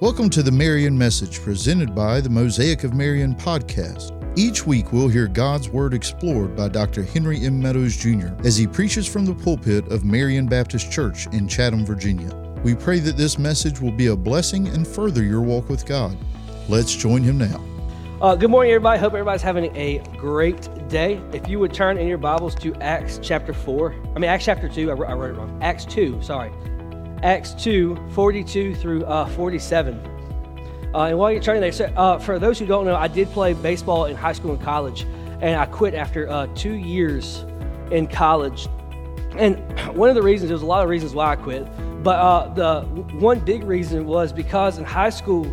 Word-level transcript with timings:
Welcome 0.00 0.30
to 0.30 0.44
the 0.44 0.52
Marion 0.52 0.96
Message 0.96 1.42
presented 1.42 1.92
by 1.92 2.20
the 2.20 2.30
Mosaic 2.30 2.84
of 2.84 2.94
Marion 2.94 3.34
podcast. 3.34 4.12
Each 4.38 4.64
week, 4.64 4.92
we'll 4.92 5.08
hear 5.08 5.26
God's 5.26 5.70
Word 5.70 5.92
explored 5.92 6.54
by 6.54 6.68
Dr. 6.68 7.02
Henry 7.02 7.44
M. 7.44 7.60
Meadows 7.60 7.96
Jr. 7.96 8.28
as 8.44 8.56
he 8.56 8.68
preaches 8.68 9.08
from 9.08 9.24
the 9.24 9.34
pulpit 9.34 9.90
of 9.90 10.04
Marion 10.04 10.46
Baptist 10.46 10.92
Church 10.92 11.26
in 11.32 11.48
Chatham, 11.48 11.84
Virginia. 11.84 12.32
We 12.62 12.76
pray 12.76 13.00
that 13.00 13.16
this 13.16 13.40
message 13.40 13.80
will 13.80 13.90
be 13.90 14.06
a 14.06 14.14
blessing 14.14 14.68
and 14.68 14.86
further 14.86 15.24
your 15.24 15.40
walk 15.40 15.68
with 15.68 15.84
God. 15.84 16.16
Let's 16.68 16.94
join 16.94 17.24
him 17.24 17.36
now. 17.36 17.60
Uh, 18.22 18.36
good 18.36 18.50
morning, 18.50 18.70
everybody. 18.70 19.00
Hope 19.00 19.14
everybody's 19.14 19.42
having 19.42 19.76
a 19.76 19.98
great 20.16 20.68
day. 20.88 21.20
If 21.32 21.48
you 21.48 21.58
would 21.58 21.74
turn 21.74 21.98
in 21.98 22.06
your 22.06 22.18
Bibles 22.18 22.54
to 22.56 22.72
Acts 22.76 23.18
chapter 23.20 23.52
4, 23.52 23.96
I 24.14 24.18
mean, 24.20 24.30
Acts 24.30 24.44
chapter 24.44 24.68
2, 24.68 24.92
I, 24.92 24.94
I 24.94 25.14
wrote 25.14 25.30
it 25.30 25.38
wrong. 25.38 25.58
Acts 25.60 25.84
2, 25.86 26.22
sorry. 26.22 26.52
Acts 27.22 27.52
2, 27.54 27.96
42 28.10 28.74
through 28.74 29.04
uh, 29.04 29.26
47. 29.30 29.98
Uh, 30.94 31.04
and 31.04 31.18
while 31.18 31.30
you're 31.30 31.42
turning 31.42 31.60
there, 31.60 31.72
so, 31.72 31.86
uh, 31.96 32.18
for 32.18 32.38
those 32.38 32.58
who 32.58 32.66
don't 32.66 32.86
know, 32.86 32.96
I 32.96 33.08
did 33.08 33.28
play 33.28 33.52
baseball 33.52 34.06
in 34.06 34.16
high 34.16 34.32
school 34.32 34.52
and 34.52 34.62
college, 34.62 35.02
and 35.40 35.56
I 35.56 35.66
quit 35.66 35.94
after 35.94 36.28
uh, 36.28 36.46
two 36.54 36.74
years 36.74 37.44
in 37.90 38.06
college. 38.06 38.68
And 39.36 39.56
one 39.96 40.08
of 40.08 40.14
the 40.14 40.22
reasons, 40.22 40.48
there's 40.48 40.62
a 40.62 40.66
lot 40.66 40.82
of 40.82 40.88
reasons 40.88 41.14
why 41.14 41.32
I 41.32 41.36
quit, 41.36 41.66
but 42.02 42.16
uh, 42.16 42.54
the 42.54 42.82
one 43.18 43.40
big 43.40 43.64
reason 43.64 44.06
was 44.06 44.32
because 44.32 44.78
in 44.78 44.84
high 44.84 45.10
school, 45.10 45.44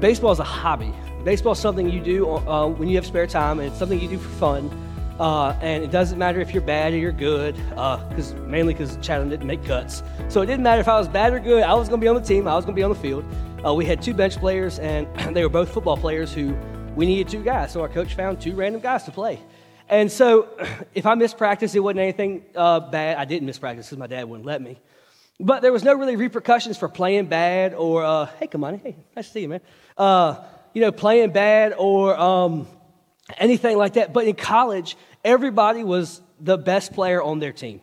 baseball 0.00 0.32
is 0.32 0.38
a 0.38 0.44
hobby. 0.44 0.92
Baseball 1.24 1.52
is 1.52 1.58
something 1.58 1.88
you 1.88 2.00
do 2.00 2.28
uh, 2.28 2.68
when 2.68 2.88
you 2.88 2.96
have 2.96 3.06
spare 3.06 3.26
time, 3.26 3.60
and 3.60 3.68
it's 3.68 3.78
something 3.78 3.98
you 3.98 4.08
do 4.08 4.18
for 4.18 4.30
fun. 4.30 4.87
Uh, 5.18 5.56
and 5.60 5.82
it 5.82 5.90
doesn't 5.90 6.18
matter 6.18 6.40
if 6.40 6.54
you're 6.54 6.62
bad 6.62 6.92
or 6.92 6.96
you're 6.96 7.10
good, 7.10 7.56
because 7.70 8.34
uh, 8.34 8.36
mainly 8.46 8.72
because 8.72 8.96
Chatham 9.02 9.28
didn't 9.28 9.46
make 9.46 9.64
cuts. 9.64 10.02
So 10.28 10.42
it 10.42 10.46
didn't 10.46 10.62
matter 10.62 10.80
if 10.80 10.88
I 10.88 10.96
was 10.98 11.08
bad 11.08 11.32
or 11.32 11.40
good. 11.40 11.64
I 11.64 11.74
was 11.74 11.88
going 11.88 12.00
to 12.00 12.04
be 12.04 12.08
on 12.08 12.14
the 12.14 12.20
team. 12.20 12.46
I 12.46 12.54
was 12.54 12.64
going 12.64 12.74
to 12.74 12.78
be 12.78 12.84
on 12.84 12.90
the 12.90 12.96
field. 12.96 13.24
Uh, 13.66 13.74
we 13.74 13.84
had 13.84 14.00
two 14.00 14.14
bench 14.14 14.36
players, 14.36 14.78
and 14.78 15.08
they 15.34 15.42
were 15.42 15.48
both 15.48 15.72
football 15.72 15.96
players 15.96 16.32
who 16.32 16.56
we 16.94 17.06
needed 17.06 17.28
two 17.28 17.42
guys. 17.42 17.72
So 17.72 17.80
our 17.80 17.88
coach 17.88 18.14
found 18.14 18.40
two 18.40 18.54
random 18.54 18.80
guys 18.80 19.04
to 19.04 19.10
play. 19.10 19.40
And 19.88 20.10
so 20.10 20.48
if 20.94 21.06
I 21.06 21.14
missed 21.14 21.36
practice, 21.36 21.74
it 21.74 21.80
wasn't 21.80 22.00
anything 22.00 22.44
uh, 22.54 22.80
bad. 22.80 23.16
I 23.16 23.24
didn't 23.24 23.46
miss 23.46 23.58
practice 23.58 23.86
because 23.86 23.98
my 23.98 24.06
dad 24.06 24.28
wouldn't 24.28 24.46
let 24.46 24.62
me. 24.62 24.78
But 25.40 25.62
there 25.62 25.72
was 25.72 25.84
no 25.84 25.94
really 25.94 26.16
repercussions 26.16 26.76
for 26.76 26.88
playing 26.88 27.26
bad 27.26 27.74
or, 27.74 28.04
uh, 28.04 28.26
hey, 28.40 28.48
come 28.48 28.64
on, 28.64 28.78
hey, 28.78 28.96
nice 29.14 29.26
to 29.26 29.32
see 29.32 29.40
you, 29.42 29.48
man. 29.48 29.60
Uh, 29.96 30.42
you 30.74 30.80
know, 30.80 30.90
playing 30.90 31.30
bad 31.30 31.74
or 31.78 32.18
um, 32.18 32.66
anything 33.36 33.76
like 33.76 33.94
that. 33.94 34.12
But 34.12 34.26
in 34.26 34.34
college, 34.34 34.96
everybody 35.24 35.84
was 35.84 36.20
the 36.40 36.58
best 36.58 36.92
player 36.92 37.22
on 37.22 37.38
their 37.38 37.52
team 37.52 37.80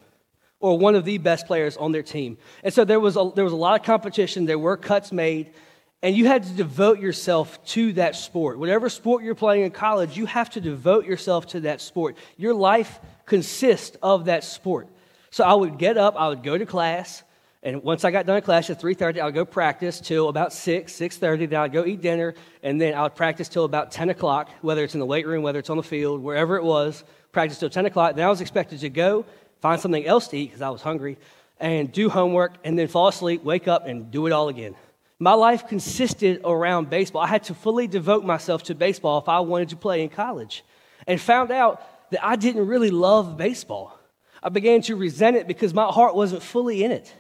or 0.59 0.77
one 0.77 0.95
of 0.95 1.05
the 1.05 1.17
best 1.17 1.45
players 1.45 1.77
on 1.77 1.91
their 1.91 2.03
team. 2.03 2.37
And 2.63 2.73
so 2.73 2.85
there 2.85 2.99
was 2.99 3.17
a, 3.17 3.31
there 3.35 3.43
was 3.43 3.53
a 3.53 3.57
lot 3.57 3.79
of 3.79 3.85
competition, 3.85 4.45
there 4.45 4.59
were 4.59 4.77
cuts 4.77 5.11
made, 5.11 5.53
and 6.01 6.15
you 6.15 6.27
had 6.27 6.43
to 6.43 6.49
devote 6.53 6.99
yourself 6.99 7.63
to 7.67 7.93
that 7.93 8.15
sport. 8.15 8.59
Whatever 8.59 8.89
sport 8.89 9.23
you're 9.23 9.35
playing 9.35 9.65
in 9.65 9.71
college, 9.71 10.17
you 10.17 10.25
have 10.25 10.49
to 10.51 10.61
devote 10.61 11.05
yourself 11.05 11.47
to 11.47 11.61
that 11.61 11.81
sport. 11.81 12.17
Your 12.37 12.53
life 12.53 12.99
consists 13.25 13.97
of 14.01 14.25
that 14.25 14.43
sport. 14.43 14.87
So 15.31 15.43
I 15.43 15.53
would 15.53 15.77
get 15.77 15.97
up, 15.97 16.15
I 16.17 16.29
would 16.29 16.43
go 16.43 16.57
to 16.57 16.65
class, 16.65 17.23
and 17.65 17.83
once 17.83 18.05
I 18.05 18.11
got 18.11 18.27
done 18.27 18.37
at 18.37 18.43
class 18.43 18.69
at 18.69 18.79
3.30, 18.79 19.19
I 19.19 19.25
would 19.25 19.33
go 19.33 19.43
practice 19.43 19.99
till 19.99 20.29
about 20.29 20.53
6, 20.53 20.93
6.30. 20.93 21.49
Then 21.49 21.59
I'd 21.59 21.73
go 21.73 21.83
eat 21.83 21.99
dinner, 21.99 22.35
and 22.61 22.79
then 22.79 22.93
I 22.93 23.01
would 23.01 23.15
practice 23.15 23.49
till 23.49 23.65
about 23.65 23.91
10 23.91 24.11
o'clock, 24.11 24.51
whether 24.61 24.83
it's 24.83 24.93
in 24.93 24.99
the 24.99 25.05
weight 25.05 25.25
room, 25.25 25.41
whether 25.41 25.57
it's 25.57 25.71
on 25.71 25.77
the 25.77 25.83
field, 25.83 26.21
wherever 26.21 26.57
it 26.57 26.63
was 26.63 27.03
practice 27.31 27.57
till 27.57 27.69
10 27.69 27.87
o'clock. 27.87 28.15
Then 28.15 28.25
I 28.25 28.29
was 28.29 28.39
expected 28.39 28.79
to 28.81 28.89
go 28.89 29.25
find 29.61 29.81
something 29.81 30.05
else 30.05 30.27
to 30.27 30.37
eat 30.37 30.45
because 30.45 30.61
I 30.61 30.69
was 30.69 30.83
hungry, 30.83 31.17
and 31.59 31.91
do 31.91 32.07
homework, 32.07 32.53
and 32.63 32.77
then 32.77 32.87
fall 32.87 33.07
asleep, 33.07 33.43
wake 33.43 33.67
up, 33.67 33.87
and 33.87 34.11
do 34.11 34.27
it 34.27 34.31
all 34.31 34.47
again. 34.47 34.75
My 35.17 35.33
life 35.33 35.67
consisted 35.67 36.41
around 36.45 36.91
baseball. 36.91 37.23
I 37.23 37.27
had 37.27 37.45
to 37.45 37.55
fully 37.55 37.87
devote 37.87 38.23
myself 38.23 38.61
to 38.63 38.75
baseball 38.75 39.17
if 39.17 39.27
I 39.27 39.39
wanted 39.39 39.69
to 39.69 39.75
play 39.75 40.03
in 40.03 40.09
college, 40.09 40.63
and 41.07 41.19
found 41.19 41.49
out 41.49 41.81
that 42.11 42.23
I 42.23 42.35
didn't 42.35 42.67
really 42.67 42.91
love 42.91 43.37
baseball. 43.37 43.97
I 44.43 44.49
began 44.49 44.83
to 44.83 44.95
resent 44.95 45.35
it 45.35 45.47
because 45.47 45.73
my 45.73 45.87
heart 45.87 46.15
wasn't 46.15 46.43
fully 46.43 46.83
in 46.83 46.91
it. 46.91 47.11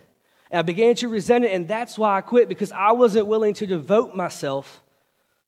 And 0.51 0.59
I 0.59 0.61
began 0.61 0.95
to 0.95 1.07
resent 1.07 1.45
it, 1.45 1.51
and 1.51 1.67
that's 1.67 1.97
why 1.97 2.17
I 2.17 2.21
quit 2.21 2.49
because 2.49 2.71
I 2.71 2.91
wasn't 2.91 3.27
willing 3.27 3.53
to 3.55 3.67
devote 3.67 4.15
myself 4.15 4.81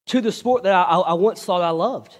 to 0.08 0.22
the 0.22 0.32
sport 0.32 0.64
that 0.64 0.74
I, 0.74 0.98
I 1.00 1.14
once 1.14 1.44
thought 1.44 1.62
I 1.62 1.70
loved. 1.70 2.18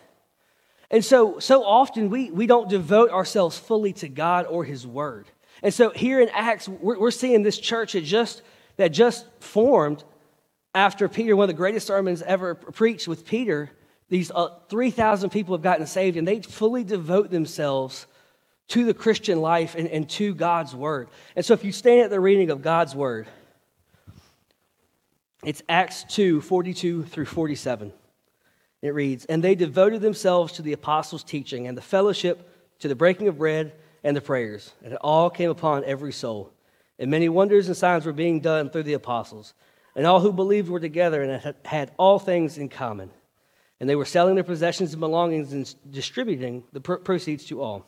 And 0.90 1.04
so, 1.04 1.40
so 1.40 1.64
often 1.64 2.10
we, 2.10 2.32
we 2.32 2.48
don't 2.48 2.70
devote 2.70 3.12
ourselves 3.12 3.58
fully 3.58 3.94
to 3.94 4.08
God 4.08 4.46
or 4.46 4.64
His 4.64 4.86
Word. 4.86 5.28
And 5.64 5.74
so 5.74 5.90
here 5.90 6.22
in 6.22 6.30
Acts, 6.30 6.70
we're, 6.70 7.00
we're 7.00 7.12
seeing 7.12 7.44
this 7.44 7.58
church 7.58 7.94
that 7.94 8.04
just, 8.04 8.42
that 8.78 8.90
just 8.90 9.26
formed 9.40 10.04
after 10.74 11.10
Peter, 11.10 11.36
one 11.36 11.46
of 11.46 11.48
the 11.48 11.58
greatest 11.58 11.88
sermons 11.88 12.22
ever 12.22 12.56
preached 12.56 13.08
with 13.08 13.26
Peter. 13.26 13.72
These 14.10 14.32
uh, 14.32 14.50
3,000 14.70 15.30
people 15.32 15.56
have 15.56 15.64
gotten 15.64 15.88
saved, 15.88 16.16
and 16.16 16.28
they 16.28 16.42
fully 16.42 16.84
devote 16.84 17.32
themselves 17.32 18.06
to 18.70 18.86
the 18.86 18.94
Christian 18.94 19.42
life 19.42 19.76
and, 19.76 19.88
and 19.88 20.10
to 20.12 20.34
God's 20.34 20.76
Word. 20.76 21.10
And 21.36 21.46
so 21.46 21.54
if 21.54 21.64
you 21.64 21.72
stand 21.72 22.02
at 22.02 22.10
the 22.10 22.20
reading 22.20 22.50
of 22.50 22.62
God's 22.62 22.96
Word, 22.96 23.28
it's 25.44 25.62
Acts 25.70 26.04
2 26.10 26.42
42 26.42 27.04
through 27.04 27.26
47. 27.26 27.94
It 28.82 28.94
reads, 28.94 29.26
And 29.26 29.44
they 29.44 29.56
devoted 29.56 30.02
themselves 30.02 30.54
to 30.54 30.62
the 30.62 30.74
apostles' 30.74 31.24
teaching 31.24 31.68
and 31.68 31.78
the 31.78 31.82
fellowship, 31.82 32.50
to 32.80 32.88
the 32.88 32.96
breaking 32.96 33.28
of 33.28 33.38
bread 33.38 33.74
and 34.04 34.16
the 34.16 34.22
prayers. 34.22 34.72
And 34.84 34.94
it 34.94 35.00
all 35.02 35.30
came 35.30 35.50
upon 35.50 35.84
every 35.84 36.14
soul. 36.14 36.52
And 37.00 37.12
many 37.12 37.30
wonders 37.30 37.68
and 37.68 37.78
signs 37.78 38.06
were 38.06 38.14
being 38.14 38.40
done 38.40 38.70
through 38.70 38.84
the 38.84 38.94
apostles. 38.94 39.54
And 39.96 40.06
all 40.06 40.20
who 40.20 40.32
believed 40.32 40.70
were 40.70 40.80
together 40.80 41.24
and 41.24 41.56
had 41.66 41.92
all 41.98 42.20
things 42.20 42.58
in 42.58 42.70
common. 42.70 43.10
And 43.80 43.90
they 43.90 43.96
were 43.96 44.06
selling 44.06 44.36
their 44.36 44.44
possessions 44.44 44.94
and 44.94 45.00
belongings 45.00 45.54
and 45.54 45.74
distributing 45.92 46.64
the 46.72 46.82
proceeds 46.82 47.46
to 47.46 47.62
all, 47.62 47.86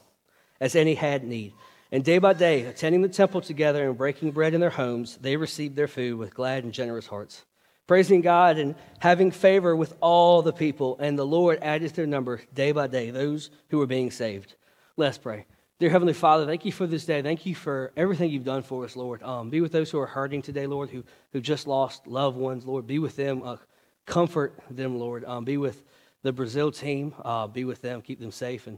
as 0.59 0.75
any 0.75 0.95
had 0.95 1.23
need. 1.23 1.53
And 1.91 2.03
day 2.03 2.19
by 2.19 2.33
day, 2.33 2.63
attending 2.63 3.01
the 3.01 3.09
temple 3.09 3.41
together 3.41 3.87
and 3.87 3.97
breaking 3.97 4.31
bread 4.31 4.53
in 4.53 4.61
their 4.61 4.69
homes, 4.69 5.17
they 5.17 5.35
received 5.35 5.75
their 5.75 5.87
food 5.87 6.17
with 6.17 6.33
glad 6.33 6.63
and 6.63 6.73
generous 6.73 7.07
hearts 7.07 7.43
praising 7.89 8.21
God 8.21 8.59
and 8.59 8.75
having 8.99 9.31
favor 9.31 9.75
with 9.75 9.95
all 9.99 10.43
the 10.43 10.53
people. 10.53 10.95
And 10.99 11.17
the 11.17 11.25
Lord 11.25 11.57
added 11.63 11.89
to 11.89 11.95
their 11.95 12.05
number 12.05 12.39
day 12.53 12.71
by 12.71 12.85
day 12.85 13.09
those 13.09 13.49
who 13.69 13.79
were 13.79 13.87
being 13.87 14.11
saved. 14.11 14.53
Let's 14.95 15.17
pray. 15.17 15.47
Dear 15.79 15.89
Heavenly 15.89 16.13
Father, 16.13 16.45
thank 16.45 16.65
you 16.65 16.71
for 16.71 16.85
this 16.85 17.05
day. 17.05 17.23
Thank 17.23 17.47
you 17.47 17.55
for 17.55 17.91
everything 17.97 18.29
you've 18.29 18.43
done 18.45 18.61
for 18.61 18.85
us, 18.85 18.95
Lord. 18.95 19.23
Um, 19.23 19.49
be 19.49 19.59
with 19.59 19.71
those 19.71 19.89
who 19.89 19.99
are 19.99 20.05
hurting 20.05 20.43
today, 20.43 20.67
Lord, 20.67 20.91
who, 20.91 21.03
who 21.33 21.41
just 21.41 21.65
lost 21.65 22.05
loved 22.05 22.37
ones, 22.37 22.63
Lord. 22.63 22.85
Be 22.85 22.99
with 22.99 23.15
them. 23.15 23.41
Uh, 23.43 23.57
comfort 24.05 24.53
them, 24.69 24.99
Lord. 24.99 25.25
Um, 25.25 25.43
be 25.43 25.57
with 25.57 25.81
the 26.21 26.31
Brazil 26.31 26.71
team. 26.71 27.15
Uh, 27.25 27.47
be 27.47 27.65
with 27.65 27.81
them. 27.81 28.03
Keep 28.03 28.19
them 28.19 28.31
safe 28.31 28.67
and 28.67 28.77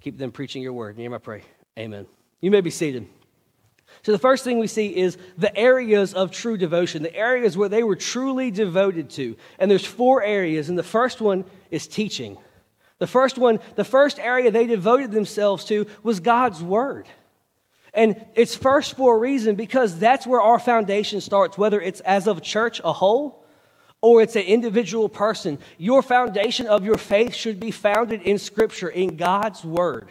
keep 0.00 0.18
them 0.18 0.32
preaching 0.32 0.62
your 0.62 0.72
word. 0.72 0.96
In 0.96 1.02
your 1.02 1.10
name 1.10 1.14
I 1.14 1.18
pray. 1.18 1.42
Amen. 1.78 2.06
You 2.40 2.50
may 2.50 2.60
be 2.60 2.70
seated. 2.70 3.06
So, 4.02 4.12
the 4.12 4.18
first 4.18 4.44
thing 4.44 4.58
we 4.58 4.66
see 4.66 4.96
is 4.96 5.18
the 5.36 5.54
areas 5.56 6.14
of 6.14 6.30
true 6.30 6.56
devotion, 6.56 7.02
the 7.02 7.14
areas 7.14 7.56
where 7.56 7.68
they 7.68 7.82
were 7.82 7.96
truly 7.96 8.50
devoted 8.50 9.10
to. 9.10 9.36
And 9.58 9.70
there's 9.70 9.84
four 9.84 10.22
areas, 10.22 10.68
and 10.68 10.78
the 10.78 10.82
first 10.82 11.20
one 11.20 11.44
is 11.70 11.86
teaching. 11.86 12.38
The 12.98 13.06
first 13.06 13.36
one, 13.36 13.60
the 13.76 13.84
first 13.84 14.18
area 14.18 14.50
they 14.50 14.66
devoted 14.66 15.10
themselves 15.10 15.64
to 15.66 15.86
was 16.02 16.20
God's 16.20 16.62
Word. 16.62 17.08
And 17.92 18.24
it's 18.34 18.54
first 18.54 18.96
for 18.96 19.16
a 19.16 19.18
reason 19.18 19.56
because 19.56 19.98
that's 19.98 20.26
where 20.26 20.40
our 20.40 20.58
foundation 20.58 21.20
starts, 21.20 21.58
whether 21.58 21.80
it's 21.80 22.00
as 22.00 22.28
of 22.28 22.42
church 22.42 22.80
a 22.84 22.92
whole 22.92 23.39
or 24.02 24.22
it's 24.22 24.36
an 24.36 24.42
individual 24.42 25.08
person. 25.08 25.58
Your 25.78 26.02
foundation 26.02 26.66
of 26.66 26.84
your 26.84 26.96
faith 26.96 27.34
should 27.34 27.60
be 27.60 27.70
founded 27.70 28.22
in 28.22 28.38
Scripture, 28.38 28.88
in 28.88 29.16
God's 29.16 29.64
Word. 29.64 30.08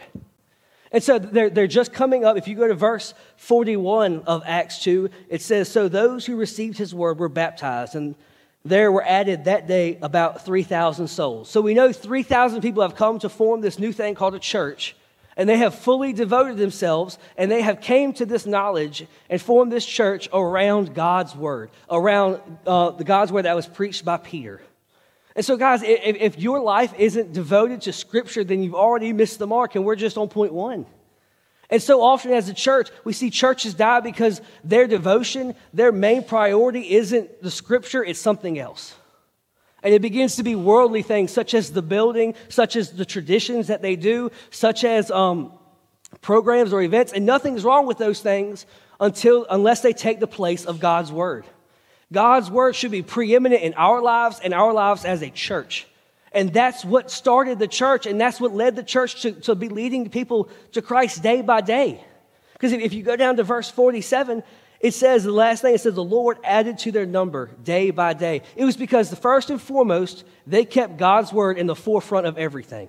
And 0.92 1.02
so 1.02 1.18
they're, 1.18 1.50
they're 1.50 1.66
just 1.66 1.92
coming 1.92 2.24
up. 2.24 2.36
If 2.36 2.48
you 2.48 2.56
go 2.56 2.66
to 2.66 2.74
verse 2.74 3.14
41 3.36 4.22
of 4.26 4.42
Acts 4.44 4.82
2, 4.82 5.08
it 5.28 5.40
says, 5.40 5.68
So 5.68 5.88
those 5.88 6.26
who 6.26 6.36
received 6.36 6.78
his 6.78 6.94
word 6.94 7.18
were 7.18 7.28
baptized, 7.28 7.94
and 7.94 8.16
there 8.64 8.90
were 8.90 9.04
added 9.04 9.44
that 9.44 9.68
day 9.68 9.98
about 10.02 10.44
3,000 10.44 11.06
souls. 11.06 11.48
So 11.48 11.60
we 11.60 11.74
know 11.74 11.92
3,000 11.92 12.60
people 12.60 12.82
have 12.82 12.96
come 12.96 13.20
to 13.20 13.28
form 13.28 13.60
this 13.60 13.78
new 13.78 13.92
thing 13.92 14.14
called 14.14 14.34
a 14.34 14.40
church, 14.40 14.96
and 15.40 15.48
they 15.48 15.56
have 15.56 15.74
fully 15.74 16.12
devoted 16.12 16.58
themselves, 16.58 17.16
and 17.38 17.50
they 17.50 17.62
have 17.62 17.80
came 17.80 18.12
to 18.12 18.26
this 18.26 18.44
knowledge 18.44 19.06
and 19.30 19.40
formed 19.40 19.72
this 19.72 19.86
church 19.86 20.28
around 20.34 20.94
God's 20.94 21.34
word, 21.34 21.70
around 21.88 22.42
uh, 22.66 22.90
the 22.90 23.04
God's 23.04 23.32
word 23.32 23.46
that 23.46 23.56
was 23.56 23.66
preached 23.66 24.04
by 24.04 24.18
Peter. 24.18 24.60
And 25.34 25.42
so, 25.42 25.56
guys, 25.56 25.82
if, 25.82 26.16
if 26.16 26.38
your 26.38 26.60
life 26.60 26.92
isn't 26.98 27.32
devoted 27.32 27.80
to 27.82 27.92
Scripture, 27.94 28.44
then 28.44 28.62
you've 28.62 28.74
already 28.74 29.14
missed 29.14 29.38
the 29.38 29.46
mark, 29.46 29.76
and 29.76 29.86
we're 29.86 29.96
just 29.96 30.18
on 30.18 30.28
point 30.28 30.52
one. 30.52 30.84
And 31.70 31.82
so 31.82 32.02
often 32.02 32.34
as 32.34 32.50
a 32.50 32.54
church, 32.54 32.90
we 33.04 33.14
see 33.14 33.30
churches 33.30 33.72
die 33.72 34.00
because 34.00 34.42
their 34.62 34.86
devotion, 34.86 35.54
their 35.72 35.90
main 35.90 36.22
priority 36.22 36.96
isn't 36.96 37.42
the 37.42 37.50
Scripture, 37.50 38.04
it's 38.04 38.20
something 38.20 38.58
else. 38.58 38.94
And 39.82 39.94
it 39.94 40.02
begins 40.02 40.36
to 40.36 40.42
be 40.42 40.54
worldly 40.54 41.02
things, 41.02 41.32
such 41.32 41.54
as 41.54 41.72
the 41.72 41.82
building, 41.82 42.34
such 42.48 42.76
as 42.76 42.90
the 42.90 43.04
traditions 43.04 43.68
that 43.68 43.82
they 43.82 43.96
do, 43.96 44.30
such 44.50 44.84
as 44.84 45.10
um, 45.10 45.52
programs 46.20 46.72
or 46.72 46.82
events. 46.82 47.12
And 47.12 47.24
nothing's 47.24 47.64
wrong 47.64 47.86
with 47.86 47.98
those 47.98 48.20
things 48.20 48.66
until, 48.98 49.46
unless 49.48 49.80
they 49.80 49.92
take 49.92 50.20
the 50.20 50.26
place 50.26 50.66
of 50.66 50.80
God's 50.80 51.10
Word. 51.10 51.44
God's 52.12 52.50
word 52.50 52.74
should 52.74 52.90
be 52.90 53.02
preeminent 53.02 53.62
in 53.62 53.74
our 53.74 54.02
lives 54.02 54.40
and 54.42 54.52
our 54.52 54.72
lives 54.72 55.04
as 55.04 55.22
a 55.22 55.30
church. 55.30 55.86
And 56.32 56.52
that's 56.52 56.84
what 56.84 57.10
started 57.10 57.58
the 57.58 57.68
church, 57.68 58.06
and 58.06 58.20
that's 58.20 58.40
what 58.40 58.52
led 58.52 58.76
the 58.76 58.82
church 58.82 59.22
to, 59.22 59.32
to 59.32 59.54
be 59.54 59.68
leading 59.68 60.08
people 60.10 60.48
to 60.72 60.82
Christ 60.82 61.22
day 61.22 61.42
by 61.42 61.60
day. 61.60 62.04
Because 62.52 62.72
if, 62.72 62.80
if 62.80 62.92
you 62.92 63.02
go 63.02 63.16
down 63.16 63.36
to 63.36 63.42
verse 63.42 63.70
47, 63.70 64.42
it 64.80 64.94
says, 64.94 65.24
the 65.24 65.32
last 65.32 65.60
thing, 65.60 65.74
it 65.74 65.80
says, 65.80 65.94
the 65.94 66.02
Lord 66.02 66.38
added 66.42 66.78
to 66.78 66.92
their 66.92 67.04
number 67.04 67.50
day 67.62 67.90
by 67.90 68.14
day. 68.14 68.42
It 68.56 68.64
was 68.64 68.78
because 68.78 69.10
the 69.10 69.16
first 69.16 69.50
and 69.50 69.60
foremost, 69.60 70.24
they 70.46 70.64
kept 70.64 70.96
God's 70.96 71.32
word 71.32 71.58
in 71.58 71.66
the 71.66 71.76
forefront 71.76 72.26
of 72.26 72.38
everything. 72.38 72.88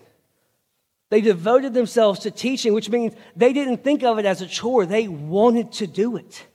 They 1.09 1.19
devoted 1.19 1.73
themselves 1.73 2.21
to 2.21 2.31
teaching, 2.31 2.73
which 2.73 2.89
means 2.89 3.13
they 3.35 3.51
didn't 3.51 3.83
think 3.83 4.03
of 4.03 4.17
it 4.17 4.25
as 4.25 4.41
a 4.41 4.47
chore. 4.47 4.85
They 4.85 5.09
wanted 5.09 5.73
to 5.73 5.87
do 5.87 6.15
it. 6.15 6.45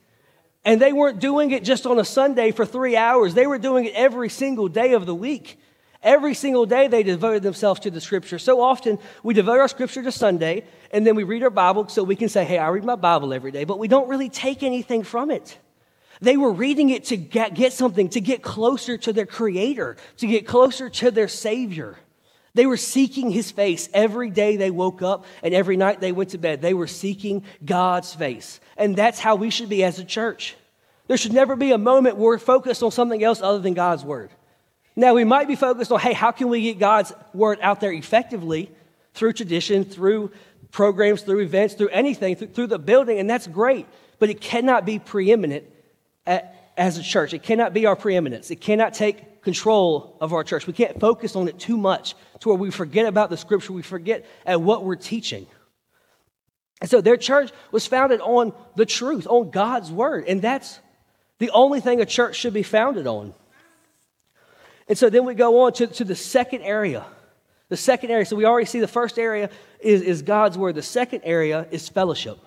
And 0.65 0.81
they 0.81 0.95
weren't 0.95 1.21
doing 1.21 1.51
it 1.51 1.63
just 1.63 1.87
on 1.87 1.99
a 1.99 2.05
Sunday 2.05 2.51
for 2.51 2.65
three 2.65 2.97
hours, 2.97 3.35
they 3.35 3.47
were 3.47 3.59
doing 3.59 3.85
it 3.85 3.93
every 3.95 4.31
single 4.31 4.69
day 4.69 4.95
of 4.95 5.05
the 5.05 5.15
week. 5.15 5.61
Every 6.07 6.35
single 6.35 6.67
day 6.67 6.87
they 6.87 7.03
devoted 7.03 7.43
themselves 7.43 7.81
to 7.81 7.91
the 7.91 8.01
scripture. 8.01 8.39
So 8.39 8.61
often 8.61 9.01
we 9.25 9.35
devote 9.35 9.59
our 9.59 9.67
scripture 9.67 10.05
to 10.05 10.13
Sunday 10.13 10.65
and 10.93 11.05
then 11.05 11.17
we 11.17 11.25
read 11.25 11.43
our 11.43 11.51
Bible 11.51 11.89
so 11.89 12.05
we 12.05 12.15
can 12.15 12.29
say, 12.29 12.45
hey, 12.45 12.59
I 12.59 12.69
read 12.69 12.85
my 12.85 12.95
Bible 12.95 13.35
every 13.35 13.51
day, 13.51 13.65
but 13.65 13.81
we 13.81 13.89
don't 13.89 14.09
really 14.09 14.29
take 14.29 14.63
anything 14.63 15.03
from 15.03 15.33
it. 15.33 15.59
They 16.21 16.37
were 16.37 16.53
reading 16.53 16.91
it 16.91 17.07
to 17.07 17.17
get, 17.17 17.55
get 17.55 17.73
something, 17.73 18.09
to 18.11 18.21
get 18.21 18.41
closer 18.41 18.97
to 18.99 19.13
their 19.13 19.27
Creator, 19.27 19.97
to 20.19 20.27
get 20.29 20.47
closer 20.47 20.89
to 20.89 21.11
their 21.11 21.27
Savior. 21.27 21.99
They 22.55 22.67
were 22.67 22.77
seeking 22.77 23.33
His 23.33 23.51
face 23.51 23.89
every 23.93 24.31
day 24.31 24.57
they 24.57 24.71
woke 24.71 25.03
up 25.03 25.25
and 25.43 25.53
every 25.53 25.77
night 25.77 26.01
they 26.01 26.13
went 26.13 26.31
to 26.31 26.39
bed. 26.39 26.63
They 26.63 26.73
were 26.73 26.87
seeking 26.87 27.43
God's 27.65 28.15
face. 28.15 28.61
And 28.77 28.95
that's 28.95 29.19
how 29.19 29.35
we 29.35 29.51
should 29.51 29.69
be 29.69 29.83
as 29.83 29.99
a 29.99 30.05
church. 30.05 30.55
There 31.09 31.17
should 31.17 31.33
never 31.33 31.57
be 31.57 31.73
a 31.73 31.79
moment 31.79 32.17
where 32.17 32.29
we're 32.29 32.39
focused 32.39 32.85
on 32.85 32.93
something 32.93 33.25
else 33.25 33.43
other 33.43 33.59
than 33.59 33.75
God's 33.75 34.05
Word. 34.05 34.31
Now, 34.97 35.15
we 35.15 35.25
might 35.25 35.47
be 35.47 35.57
focused 35.57 35.93
on, 35.93 36.01
hey, 36.01 36.15
how 36.15 36.33
can 36.33 36.49
we 36.49 36.63
get 36.63 36.79
God's 36.79 37.13
word 37.35 37.59
out 37.61 37.81
there 37.81 37.93
effectively 37.93 38.73
through 39.13 39.35
tradition, 39.35 39.85
through 39.85 40.33
programs, 40.71 41.23
through 41.23 41.41
events, 41.41 41.75
through 41.75 41.89
anything, 41.89 42.35
through, 42.37 42.49
through 42.49 42.67
the 42.67 42.79
building, 42.79 43.19
and 43.19 43.29
that's 43.29 43.47
great. 43.47 43.87
But 44.19 44.31
it 44.31 44.41
cannot 44.41 44.87
be 44.87 44.99
preeminent 44.99 45.65
at, 46.27 46.73
as 46.77 46.99
a 46.99 47.03
church. 47.03 47.35
It 47.35 47.43
cannot 47.43 47.75
be 47.75 47.87
our 47.87 47.97
preeminence. 47.97 48.51
It 48.51 48.61
cannot 48.61 48.95
take 48.95 49.43
control 49.43 50.17
of 50.21 50.33
our 50.33 50.43
church. 50.43 50.67
We 50.67 50.73
can't 50.73 50.99
focus 50.99 51.37
on 51.37 51.49
it 51.49 51.59
too 51.59 51.77
much 51.77 52.15
to 52.41 52.49
where 52.49 52.59
we 52.59 52.71
forget 52.71 53.07
about 53.07 53.31
the 53.31 53.37
scripture, 53.37 53.73
we 53.73 53.83
forget 53.83 54.27
at 54.45 54.61
what 54.61 54.85
we're 54.85 54.97
teaching. 54.97 55.47
And 56.81 56.91
so 56.91 57.01
their 57.01 57.17
church 57.17 57.53
was 57.71 57.87
founded 57.87 58.21
on 58.21 58.53
the 58.75 58.85
truth, 58.85 59.27
on 59.27 59.51
God's 59.51 59.91
word, 59.91 60.25
and 60.27 60.43
that's 60.43 60.79
the 61.39 61.51
only 61.51 61.81
thing 61.81 62.01
a 62.01 62.07
church 62.07 62.37
should 62.37 62.55
be 62.55 62.63
founded 62.63 63.07
on. 63.07 63.35
And 64.89 64.97
so 64.97 65.11
then 65.11 65.25
we 65.25 65.35
go 65.35 65.63
on 65.63 65.73
to, 65.75 65.87
to 65.87 66.05
the 66.05 66.15
second 66.15 66.63
area. 66.63 67.05
The 67.69 67.77
second 67.77 68.11
area, 68.11 68.25
so 68.25 68.37
we 68.37 68.45
already 68.45 68.67
see 68.67 68.79
the 68.79 68.87
first 68.87 69.19
area 69.19 69.51
is, 69.81 70.03
is 70.03 70.23
God's 70.23 70.57
word. 70.57 70.77
The 70.77 70.83
second 70.83 71.23
area 71.25 71.67
is 71.71 71.89
fellowship. 71.89 72.39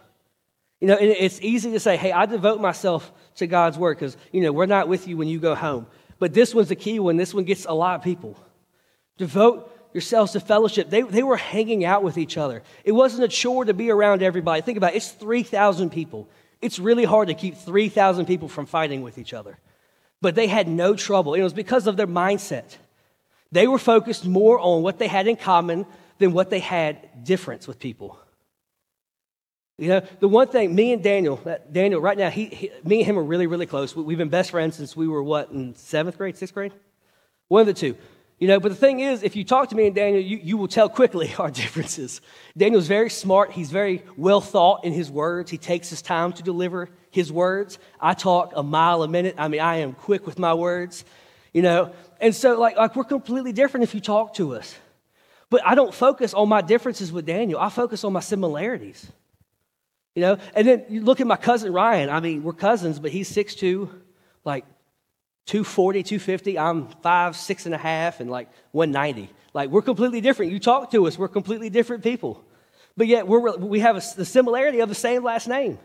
You 0.79 0.87
know, 0.87 0.97
it's 0.97 1.41
easy 1.41 1.71
to 1.71 1.79
say, 1.79 1.97
hey, 1.97 2.13
I 2.13 2.25
devote 2.25 2.61
myself 2.61 3.11
to 3.35 3.47
God's 3.47 3.77
word 3.77 3.97
because, 3.97 4.15
you 4.31 4.39
know, 4.39 4.53
we're 4.53 4.65
not 4.65 4.87
with 4.87 5.09
you 5.09 5.17
when 5.17 5.27
you 5.27 5.37
go 5.37 5.53
home. 5.53 5.87
But 6.19 6.33
this 6.33 6.55
one's 6.55 6.69
the 6.69 6.75
key 6.75 6.99
one. 6.99 7.17
This 7.17 7.33
one 7.33 7.43
gets 7.43 7.65
a 7.65 7.73
lot 7.73 7.95
of 7.95 8.03
people. 8.03 8.37
Devote 9.17 9.75
yourselves 9.93 10.31
to 10.33 10.39
fellowship. 10.39 10.89
They, 10.89 11.01
they 11.01 11.23
were 11.23 11.35
hanging 11.35 11.83
out 11.83 12.01
with 12.01 12.17
each 12.17 12.37
other. 12.37 12.63
It 12.85 12.93
wasn't 12.93 13.25
a 13.25 13.27
chore 13.27 13.65
to 13.65 13.73
be 13.73 13.91
around 13.91 14.23
everybody. 14.23 14.61
Think 14.61 14.77
about 14.77 14.93
it, 14.93 14.97
it's 14.97 15.11
3,000 15.11 15.89
people. 15.89 16.29
It's 16.61 16.79
really 16.79 17.05
hard 17.05 17.27
to 17.27 17.33
keep 17.33 17.57
3,000 17.57 18.25
people 18.25 18.47
from 18.47 18.65
fighting 18.65 19.01
with 19.01 19.17
each 19.17 19.33
other. 19.33 19.57
But 20.21 20.35
they 20.35 20.47
had 20.47 20.67
no 20.67 20.95
trouble. 20.95 21.33
It 21.33 21.43
was 21.43 21.53
because 21.53 21.87
of 21.87 21.97
their 21.97 22.07
mindset. 22.07 22.77
They 23.51 23.67
were 23.67 23.79
focused 23.79 24.25
more 24.25 24.59
on 24.59 24.83
what 24.83 24.99
they 24.99 25.07
had 25.07 25.27
in 25.27 25.35
common 25.35 25.85
than 26.17 26.33
what 26.33 26.49
they 26.49 26.59
had 26.59 27.23
difference 27.23 27.67
with 27.67 27.79
people. 27.79 28.19
You 29.77 29.87
know, 29.87 30.01
the 30.19 30.27
one 30.27 30.49
thing, 30.49 30.75
me 30.75 30.91
and 30.91 31.01
Daniel, 31.01 31.41
uh, 31.45 31.55
Daniel, 31.71 32.01
right 32.01 32.17
now, 32.17 32.29
he, 32.29 32.47
he, 32.47 32.71
me 32.83 32.97
and 32.97 33.05
him 33.05 33.17
are 33.17 33.23
really, 33.23 33.47
really 33.47 33.65
close. 33.65 33.95
We've 33.95 34.17
been 34.17 34.27
best 34.27 34.51
friends 34.51 34.75
since 34.75 34.93
we 34.95 35.07
were, 35.07 35.23
what, 35.23 35.51
in 35.51 35.73
seventh 35.75 36.17
grade, 36.17 36.37
sixth 36.37 36.53
grade? 36.53 36.73
One 37.47 37.61
of 37.61 37.67
the 37.67 37.73
two. 37.73 37.95
You 38.39 38.47
know, 38.47 38.59
but 38.61 38.69
the 38.69 38.75
thing 38.75 39.01
is, 39.01 39.21
if 39.21 39.35
you 39.35 39.43
talk 39.43 39.69
to 39.69 39.75
me 39.75 39.87
and 39.87 39.95
Daniel, 39.95 40.23
you, 40.23 40.39
you 40.41 40.55
will 40.55 40.69
tell 40.69 40.87
quickly 40.87 41.33
our 41.39 41.51
differences. 41.51 42.21
Daniel's 42.57 42.87
very 42.87 43.09
smart. 43.09 43.51
He's 43.51 43.69
very 43.69 44.03
well 44.15 44.39
thought 44.39 44.85
in 44.85 44.93
his 44.93 45.11
words. 45.11 45.51
He 45.51 45.57
takes 45.57 45.89
his 45.89 46.01
time 46.01 46.31
to 46.33 46.43
deliver 46.43 46.89
his 47.11 47.31
words. 47.31 47.79
I 47.99 48.13
talk 48.13 48.53
a 48.55 48.63
mile 48.63 49.03
a 49.03 49.09
minute. 49.09 49.35
I 49.37 49.49
mean, 49.49 49.59
I 49.59 49.77
am 49.77 49.93
quick 49.93 50.25
with 50.25 50.39
my 50.39 50.53
words, 50.53 51.03
you 51.53 51.61
know. 51.61 51.91
And 52.21 52.33
so, 52.33 52.57
like, 52.57 52.77
like 52.77 52.95
we're 52.95 53.03
completely 53.03 53.51
different 53.51 53.83
if 53.83 53.93
you 53.93 53.99
talk 53.99 54.35
to 54.35 54.55
us. 54.55 54.73
But 55.49 55.65
I 55.65 55.75
don't 55.75 55.93
focus 55.93 56.33
on 56.33 56.47
my 56.47 56.61
differences 56.61 57.11
with 57.11 57.25
Daniel. 57.25 57.59
I 57.59 57.69
focus 57.69 58.03
on 58.03 58.13
my 58.13 58.19
similarities. 58.21 59.11
You 60.15 60.21
know, 60.21 60.37
and 60.55 60.67
then 60.67 60.85
you 60.89 61.01
look 61.01 61.21
at 61.21 61.27
my 61.27 61.37
cousin 61.37 61.73
Ryan. 61.73 62.09
I 62.09 62.19
mean, 62.19 62.43
we're 62.43 62.53
cousins, 62.53 62.99
but 62.99 63.11
he's 63.11 63.31
6'2, 63.31 63.89
like 64.43 64.65
240, 65.49 66.03
250. 66.03 66.59
I'm 66.59 66.87
five, 67.01 67.35
six 67.35 67.65
and 67.65 67.73
a 67.73 67.77
half, 67.77 68.19
and 68.19 68.29
like 68.29 68.49
190. 68.71 69.33
Like, 69.51 69.71
we're 69.71 69.81
completely 69.81 70.21
different. 70.21 70.51
You 70.51 70.59
talk 70.59 70.91
to 70.91 71.07
us, 71.07 71.17
we're 71.17 71.27
completely 71.27 71.71
different 71.71 72.03
people. 72.03 72.43
But 72.95 73.07
yet, 73.07 73.27
we're, 73.27 73.57
we 73.57 73.79
have 73.79 73.95
a, 73.95 74.01
the 74.15 74.25
similarity 74.25 74.79
of 74.81 74.89
the 74.89 74.95
same 74.95 75.23
last 75.23 75.47
name. 75.47 75.79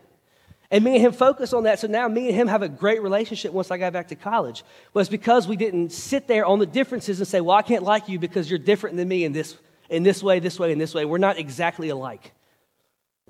And 0.70 0.84
me 0.84 0.96
and 0.96 1.06
him 1.06 1.12
focus 1.12 1.54
on 1.54 1.62
that. 1.62 1.78
So 1.78 1.86
now 1.86 2.08
me 2.08 2.28
and 2.28 2.36
him 2.36 2.48
have 2.48 2.60
a 2.60 2.68
great 2.68 3.00
relationship 3.02 3.54
once 3.54 3.70
I 3.70 3.78
got 3.78 3.94
back 3.94 4.08
to 4.08 4.16
college. 4.16 4.64
But 4.92 5.00
it's 5.00 5.08
because 5.08 5.48
we 5.48 5.56
didn't 5.56 5.92
sit 5.92 6.28
there 6.28 6.44
on 6.44 6.58
the 6.58 6.66
differences 6.66 7.18
and 7.20 7.26
say, 7.26 7.40
well, 7.40 7.56
I 7.56 7.62
can't 7.62 7.84
like 7.84 8.06
you 8.06 8.18
because 8.18 8.50
you're 8.50 8.58
different 8.58 8.98
than 8.98 9.08
me 9.08 9.24
in 9.24 9.32
this, 9.32 9.56
in 9.88 10.02
this 10.02 10.22
way, 10.22 10.40
this 10.40 10.58
way, 10.58 10.72
and 10.72 10.80
this 10.80 10.92
way. 10.92 11.06
We're 11.06 11.16
not 11.16 11.38
exactly 11.38 11.88
alike. 11.88 12.32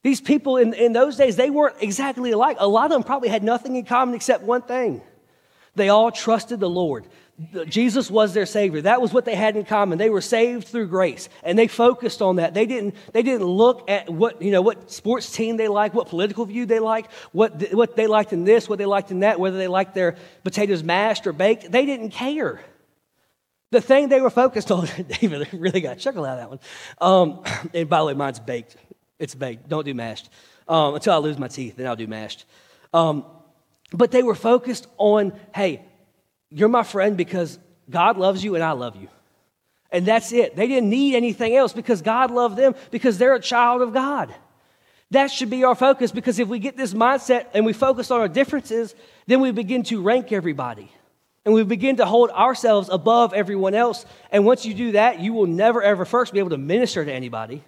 These 0.02 0.20
people 0.20 0.56
in, 0.56 0.74
in 0.74 0.94
those 0.94 1.16
days, 1.16 1.36
they 1.36 1.50
weren't 1.50 1.76
exactly 1.80 2.32
alike. 2.32 2.56
A 2.58 2.66
lot 2.66 2.86
of 2.86 2.90
them 2.90 3.04
probably 3.04 3.28
had 3.28 3.44
nothing 3.44 3.76
in 3.76 3.84
common 3.84 4.16
except 4.16 4.42
one 4.42 4.62
thing. 4.62 5.00
They 5.74 5.88
all 5.88 6.10
trusted 6.10 6.60
the 6.60 6.70
Lord. 6.70 7.06
Jesus 7.66 8.10
was 8.10 8.32
their 8.32 8.46
savior. 8.46 8.82
That 8.82 9.02
was 9.02 9.12
what 9.12 9.24
they 9.24 9.34
had 9.34 9.56
in 9.56 9.64
common. 9.64 9.98
They 9.98 10.08
were 10.08 10.20
saved 10.20 10.68
through 10.68 10.86
grace, 10.86 11.28
and 11.42 11.58
they 11.58 11.66
focused 11.66 12.22
on 12.22 12.36
that. 12.36 12.54
They 12.54 12.64
didn't, 12.64 12.94
they 13.12 13.24
didn't 13.24 13.46
look 13.46 13.90
at 13.90 14.08
what, 14.08 14.40
you 14.40 14.52
know, 14.52 14.62
what 14.62 14.92
sports 14.92 15.32
team 15.32 15.56
they 15.56 15.66
like, 15.66 15.94
what 15.94 16.08
political 16.08 16.44
view 16.44 16.64
they 16.64 16.78
like, 16.78 17.10
what, 17.32 17.72
what 17.72 17.96
they 17.96 18.06
liked 18.06 18.32
in 18.32 18.44
this, 18.44 18.68
what 18.68 18.78
they 18.78 18.86
liked 18.86 19.10
in 19.10 19.20
that, 19.20 19.40
whether 19.40 19.58
they 19.58 19.66
liked 19.66 19.94
their 19.94 20.16
potatoes 20.44 20.84
mashed 20.84 21.26
or 21.26 21.32
baked. 21.32 21.72
They 21.72 21.84
didn't 21.84 22.10
care. 22.10 22.60
The 23.72 23.80
thing 23.80 24.08
they 24.08 24.20
were 24.20 24.30
focused 24.30 24.70
on, 24.70 24.88
David 25.20 25.48
really 25.52 25.80
got 25.80 25.96
a 25.96 26.00
chuckle 26.00 26.24
out 26.24 26.38
of 26.38 26.50
that 26.50 26.50
one. 26.50 26.60
Um, 27.00 27.70
and 27.74 27.88
by 27.88 27.98
the 27.98 28.04
way, 28.04 28.14
mine's 28.14 28.38
baked. 28.38 28.76
It's 29.18 29.34
baked. 29.34 29.68
Don't 29.68 29.84
do 29.84 29.94
mashed. 29.94 30.30
Um, 30.68 30.94
until 30.94 31.14
I 31.14 31.16
lose 31.16 31.36
my 31.36 31.48
teeth, 31.48 31.76
then 31.76 31.88
I'll 31.88 31.96
do 31.96 32.06
mashed. 32.06 32.44
Um, 32.92 33.24
but 33.94 34.10
they 34.10 34.22
were 34.22 34.34
focused 34.34 34.86
on, 34.98 35.32
hey, 35.54 35.82
you're 36.50 36.68
my 36.68 36.82
friend 36.82 37.16
because 37.16 37.58
God 37.88 38.16
loves 38.16 38.42
you 38.42 38.54
and 38.54 38.64
I 38.64 38.72
love 38.72 38.96
you. 38.96 39.08
And 39.90 40.04
that's 40.04 40.32
it. 40.32 40.56
They 40.56 40.66
didn't 40.66 40.90
need 40.90 41.14
anything 41.14 41.54
else 41.54 41.72
because 41.72 42.02
God 42.02 42.32
loved 42.32 42.56
them 42.56 42.74
because 42.90 43.16
they're 43.16 43.34
a 43.34 43.40
child 43.40 43.82
of 43.82 43.92
God. 43.92 44.34
That 45.12 45.28
should 45.28 45.50
be 45.50 45.62
our 45.62 45.76
focus 45.76 46.10
because 46.10 46.40
if 46.40 46.48
we 46.48 46.58
get 46.58 46.76
this 46.76 46.92
mindset 46.92 47.46
and 47.54 47.64
we 47.64 47.72
focus 47.72 48.10
on 48.10 48.20
our 48.20 48.28
differences, 48.28 48.94
then 49.26 49.40
we 49.40 49.52
begin 49.52 49.84
to 49.84 50.02
rank 50.02 50.32
everybody. 50.32 50.90
And 51.44 51.54
we 51.54 51.62
begin 51.62 51.96
to 51.96 52.06
hold 52.06 52.30
ourselves 52.30 52.88
above 52.90 53.34
everyone 53.34 53.74
else. 53.74 54.06
And 54.32 54.44
once 54.44 54.64
you 54.66 54.74
do 54.74 54.92
that, 54.92 55.20
you 55.20 55.32
will 55.34 55.46
never, 55.46 55.82
ever, 55.82 56.04
first, 56.04 56.32
be 56.32 56.40
able 56.40 56.50
to 56.50 56.58
minister 56.58 57.04
to 57.04 57.12
anybody. 57.12 57.62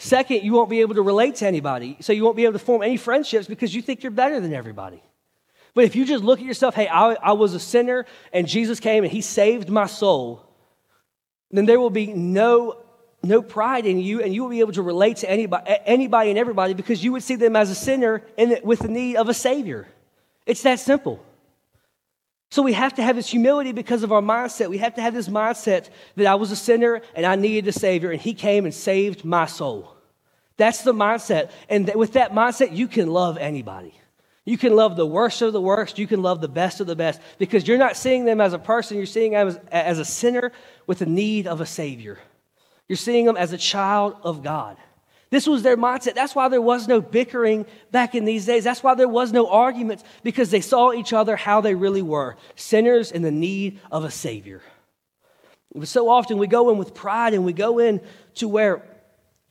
Second, 0.00 0.44
you 0.44 0.54
won't 0.54 0.70
be 0.70 0.80
able 0.80 0.94
to 0.94 1.02
relate 1.02 1.34
to 1.36 1.46
anybody. 1.46 1.98
So 2.00 2.14
you 2.14 2.24
won't 2.24 2.34
be 2.34 2.44
able 2.44 2.54
to 2.54 2.58
form 2.58 2.82
any 2.82 2.96
friendships 2.96 3.46
because 3.46 3.74
you 3.74 3.82
think 3.82 4.02
you're 4.02 4.10
better 4.10 4.40
than 4.40 4.54
everybody. 4.54 5.02
But 5.74 5.84
if 5.84 5.94
you 5.94 6.06
just 6.06 6.24
look 6.24 6.40
at 6.40 6.46
yourself, 6.46 6.74
hey, 6.74 6.88
I, 6.88 7.12
I 7.12 7.32
was 7.32 7.52
a 7.52 7.60
sinner 7.60 8.06
and 8.32 8.48
Jesus 8.48 8.80
came 8.80 9.04
and 9.04 9.12
he 9.12 9.20
saved 9.20 9.68
my 9.68 9.84
soul, 9.84 10.42
then 11.50 11.66
there 11.66 11.78
will 11.78 11.90
be 11.90 12.06
no, 12.06 12.78
no 13.22 13.42
pride 13.42 13.84
in 13.84 13.98
you 13.98 14.22
and 14.22 14.34
you 14.34 14.42
will 14.42 14.48
be 14.48 14.60
able 14.60 14.72
to 14.72 14.82
relate 14.82 15.18
to 15.18 15.30
anybody, 15.30 15.70
anybody 15.84 16.30
and 16.30 16.38
everybody 16.38 16.72
because 16.72 17.04
you 17.04 17.12
would 17.12 17.22
see 17.22 17.36
them 17.36 17.54
as 17.54 17.68
a 17.68 17.74
sinner 17.74 18.24
and 18.38 18.58
with 18.64 18.78
the 18.78 18.88
need 18.88 19.16
of 19.16 19.28
a 19.28 19.34
Savior. 19.34 19.86
It's 20.46 20.62
that 20.62 20.80
simple. 20.80 21.22
So 22.50 22.62
we 22.62 22.72
have 22.72 22.94
to 22.94 23.02
have 23.02 23.14
this 23.14 23.28
humility 23.28 23.70
because 23.70 24.02
of 24.02 24.10
our 24.10 24.20
mindset. 24.20 24.70
We 24.70 24.78
have 24.78 24.94
to 24.96 25.02
have 25.02 25.14
this 25.14 25.28
mindset 25.28 25.88
that 26.16 26.26
I 26.26 26.34
was 26.34 26.50
a 26.50 26.56
sinner 26.56 27.00
and 27.14 27.24
I 27.24 27.36
needed 27.36 27.68
a 27.68 27.72
Savior 27.72 28.10
and 28.10 28.20
He 28.20 28.34
came 28.34 28.64
and 28.64 28.74
saved 28.74 29.24
my 29.24 29.46
soul. 29.46 29.94
That's 30.56 30.82
the 30.82 30.92
mindset. 30.92 31.52
And 31.68 31.90
with 31.94 32.14
that 32.14 32.32
mindset, 32.32 32.76
you 32.76 32.88
can 32.88 33.08
love 33.08 33.38
anybody. 33.38 33.94
You 34.44 34.58
can 34.58 34.74
love 34.74 34.96
the 34.96 35.06
worst 35.06 35.42
of 35.42 35.52
the 35.52 35.60
worst. 35.60 35.98
You 35.98 36.08
can 36.08 36.22
love 36.22 36.40
the 36.40 36.48
best 36.48 36.80
of 36.80 36.88
the 36.88 36.96
best 36.96 37.20
because 37.38 37.68
you're 37.68 37.78
not 37.78 37.96
seeing 37.96 38.24
them 38.24 38.40
as 38.40 38.52
a 38.52 38.58
person. 38.58 38.96
You're 38.96 39.06
seeing 39.06 39.32
them 39.32 39.48
as, 39.48 39.60
as 39.70 39.98
a 40.00 40.04
sinner 40.04 40.50
with 40.88 41.02
a 41.02 41.06
need 41.06 41.46
of 41.46 41.60
a 41.60 41.66
Savior. 41.66 42.18
You're 42.88 42.96
seeing 42.96 43.26
them 43.26 43.36
as 43.36 43.52
a 43.52 43.58
child 43.58 44.16
of 44.22 44.42
God. 44.42 44.76
This 45.30 45.46
was 45.46 45.62
their 45.62 45.76
mindset. 45.76 46.14
That's 46.14 46.34
why 46.34 46.48
there 46.48 46.60
was 46.60 46.88
no 46.88 47.00
bickering 47.00 47.64
back 47.92 48.14
in 48.16 48.24
these 48.24 48.46
days. 48.46 48.64
That's 48.64 48.82
why 48.82 48.96
there 48.96 49.08
was 49.08 49.32
no 49.32 49.48
arguments, 49.48 50.02
because 50.24 50.50
they 50.50 50.60
saw 50.60 50.92
each 50.92 51.12
other 51.12 51.36
how 51.36 51.60
they 51.60 51.74
really 51.74 52.02
were 52.02 52.36
sinners 52.56 53.12
in 53.12 53.22
the 53.22 53.30
need 53.30 53.78
of 53.92 54.04
a 54.04 54.10
Savior. 54.10 54.60
So 55.84 56.08
often 56.08 56.38
we 56.38 56.48
go 56.48 56.70
in 56.70 56.78
with 56.78 56.94
pride 56.94 57.32
and 57.32 57.44
we 57.44 57.52
go 57.52 57.78
in 57.78 58.00
to 58.36 58.48
where 58.48 58.82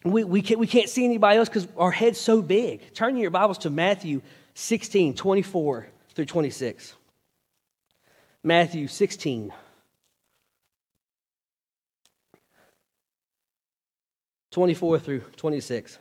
we, 0.03 0.24
we, 0.25 0.41
can't, 0.41 0.59
we 0.59 0.67
can't 0.67 0.89
see 0.89 1.05
anybody 1.05 1.38
else 1.38 1.48
because 1.48 1.67
our 1.77 1.91
head's 1.91 2.19
so 2.19 2.41
big. 2.41 2.93
Turn 2.93 3.15
your 3.15 3.31
Bibles 3.31 3.59
to 3.59 3.69
Matthew 3.69 4.21
16, 4.53 5.15
24 5.15 5.88
through 6.13 6.25
26. 6.25 6.93
Matthew 8.43 8.88
16. 8.88 9.53
24 14.60 15.00
through 15.00 15.22
26. 15.38 16.00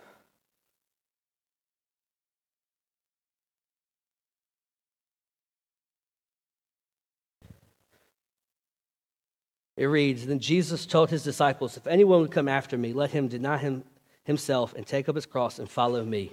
It 9.76 9.84
reads 9.84 10.26
Then 10.26 10.40
Jesus 10.40 10.86
told 10.86 11.10
his 11.10 11.22
disciples, 11.22 11.76
If 11.76 11.86
anyone 11.86 12.20
would 12.20 12.32
come 12.32 12.48
after 12.48 12.76
me, 12.76 12.92
let 12.92 13.12
him 13.12 13.28
deny 13.28 13.58
him, 13.58 13.84
himself 14.24 14.74
and 14.74 14.84
take 14.84 15.08
up 15.08 15.14
his 15.14 15.24
cross 15.24 15.60
and 15.60 15.70
follow 15.70 16.04
me. 16.04 16.32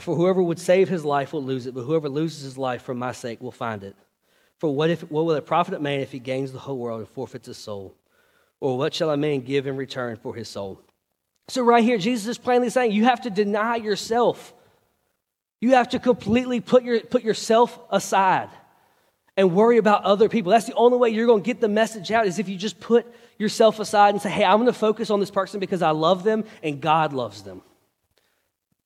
For 0.00 0.16
whoever 0.16 0.42
would 0.42 0.58
save 0.58 0.88
his 0.88 1.04
life 1.04 1.32
will 1.32 1.44
lose 1.44 1.66
it, 1.66 1.76
but 1.76 1.84
whoever 1.84 2.08
loses 2.08 2.42
his 2.42 2.58
life 2.58 2.82
for 2.82 2.92
my 2.92 3.12
sake 3.12 3.40
will 3.40 3.52
find 3.52 3.84
it. 3.84 3.94
For 4.58 4.74
what, 4.74 4.90
if, 4.90 5.08
what 5.12 5.26
will 5.26 5.36
it 5.36 5.46
profit 5.46 5.74
a 5.74 5.78
man 5.78 6.00
if 6.00 6.10
he 6.10 6.18
gains 6.18 6.50
the 6.50 6.58
whole 6.58 6.78
world 6.78 6.98
and 6.98 7.08
forfeits 7.08 7.46
his 7.46 7.56
soul? 7.56 7.94
Or 8.60 8.78
what 8.78 8.94
shall 8.94 9.10
a 9.10 9.16
man 9.16 9.40
give 9.40 9.66
in 9.66 9.76
return 9.76 10.16
for 10.16 10.34
his 10.34 10.48
soul? 10.48 10.80
So, 11.48 11.62
right 11.62 11.84
here, 11.84 11.98
Jesus 11.98 12.26
is 12.26 12.38
plainly 12.38 12.70
saying 12.70 12.92
you 12.92 13.04
have 13.04 13.22
to 13.22 13.30
deny 13.30 13.76
yourself. 13.76 14.54
You 15.60 15.72
have 15.72 15.90
to 15.90 15.98
completely 15.98 16.60
put, 16.60 16.82
your, 16.82 17.00
put 17.00 17.22
yourself 17.22 17.78
aside 17.90 18.50
and 19.36 19.54
worry 19.54 19.78
about 19.78 20.04
other 20.04 20.28
people. 20.28 20.52
That's 20.52 20.66
the 20.66 20.74
only 20.74 20.98
way 20.98 21.10
you're 21.10 21.26
going 21.26 21.42
to 21.42 21.46
get 21.46 21.60
the 21.60 21.68
message 21.68 22.10
out 22.10 22.26
is 22.26 22.38
if 22.38 22.48
you 22.48 22.56
just 22.56 22.80
put 22.80 23.06
yourself 23.38 23.80
aside 23.80 24.14
and 24.14 24.22
say, 24.22 24.30
hey, 24.30 24.44
I'm 24.44 24.58
going 24.58 24.66
to 24.66 24.72
focus 24.72 25.10
on 25.10 25.20
this 25.20 25.30
person 25.30 25.60
because 25.60 25.82
I 25.82 25.90
love 25.90 26.22
them 26.22 26.44
and 26.62 26.80
God 26.80 27.12
loves 27.12 27.42
them. 27.42 27.62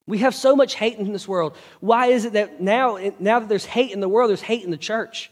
We 0.06 0.18
have 0.18 0.34
so 0.34 0.56
much 0.56 0.74
hate 0.74 0.98
in 0.98 1.12
this 1.12 1.28
world. 1.28 1.54
Why 1.80 2.06
is 2.06 2.24
it 2.24 2.32
that 2.32 2.62
now, 2.62 2.98
now 3.18 3.40
that 3.40 3.48
there's 3.48 3.66
hate 3.66 3.92
in 3.92 4.00
the 4.00 4.08
world, 4.08 4.30
there's 4.30 4.40
hate 4.40 4.64
in 4.64 4.70
the 4.70 4.78
church? 4.78 5.30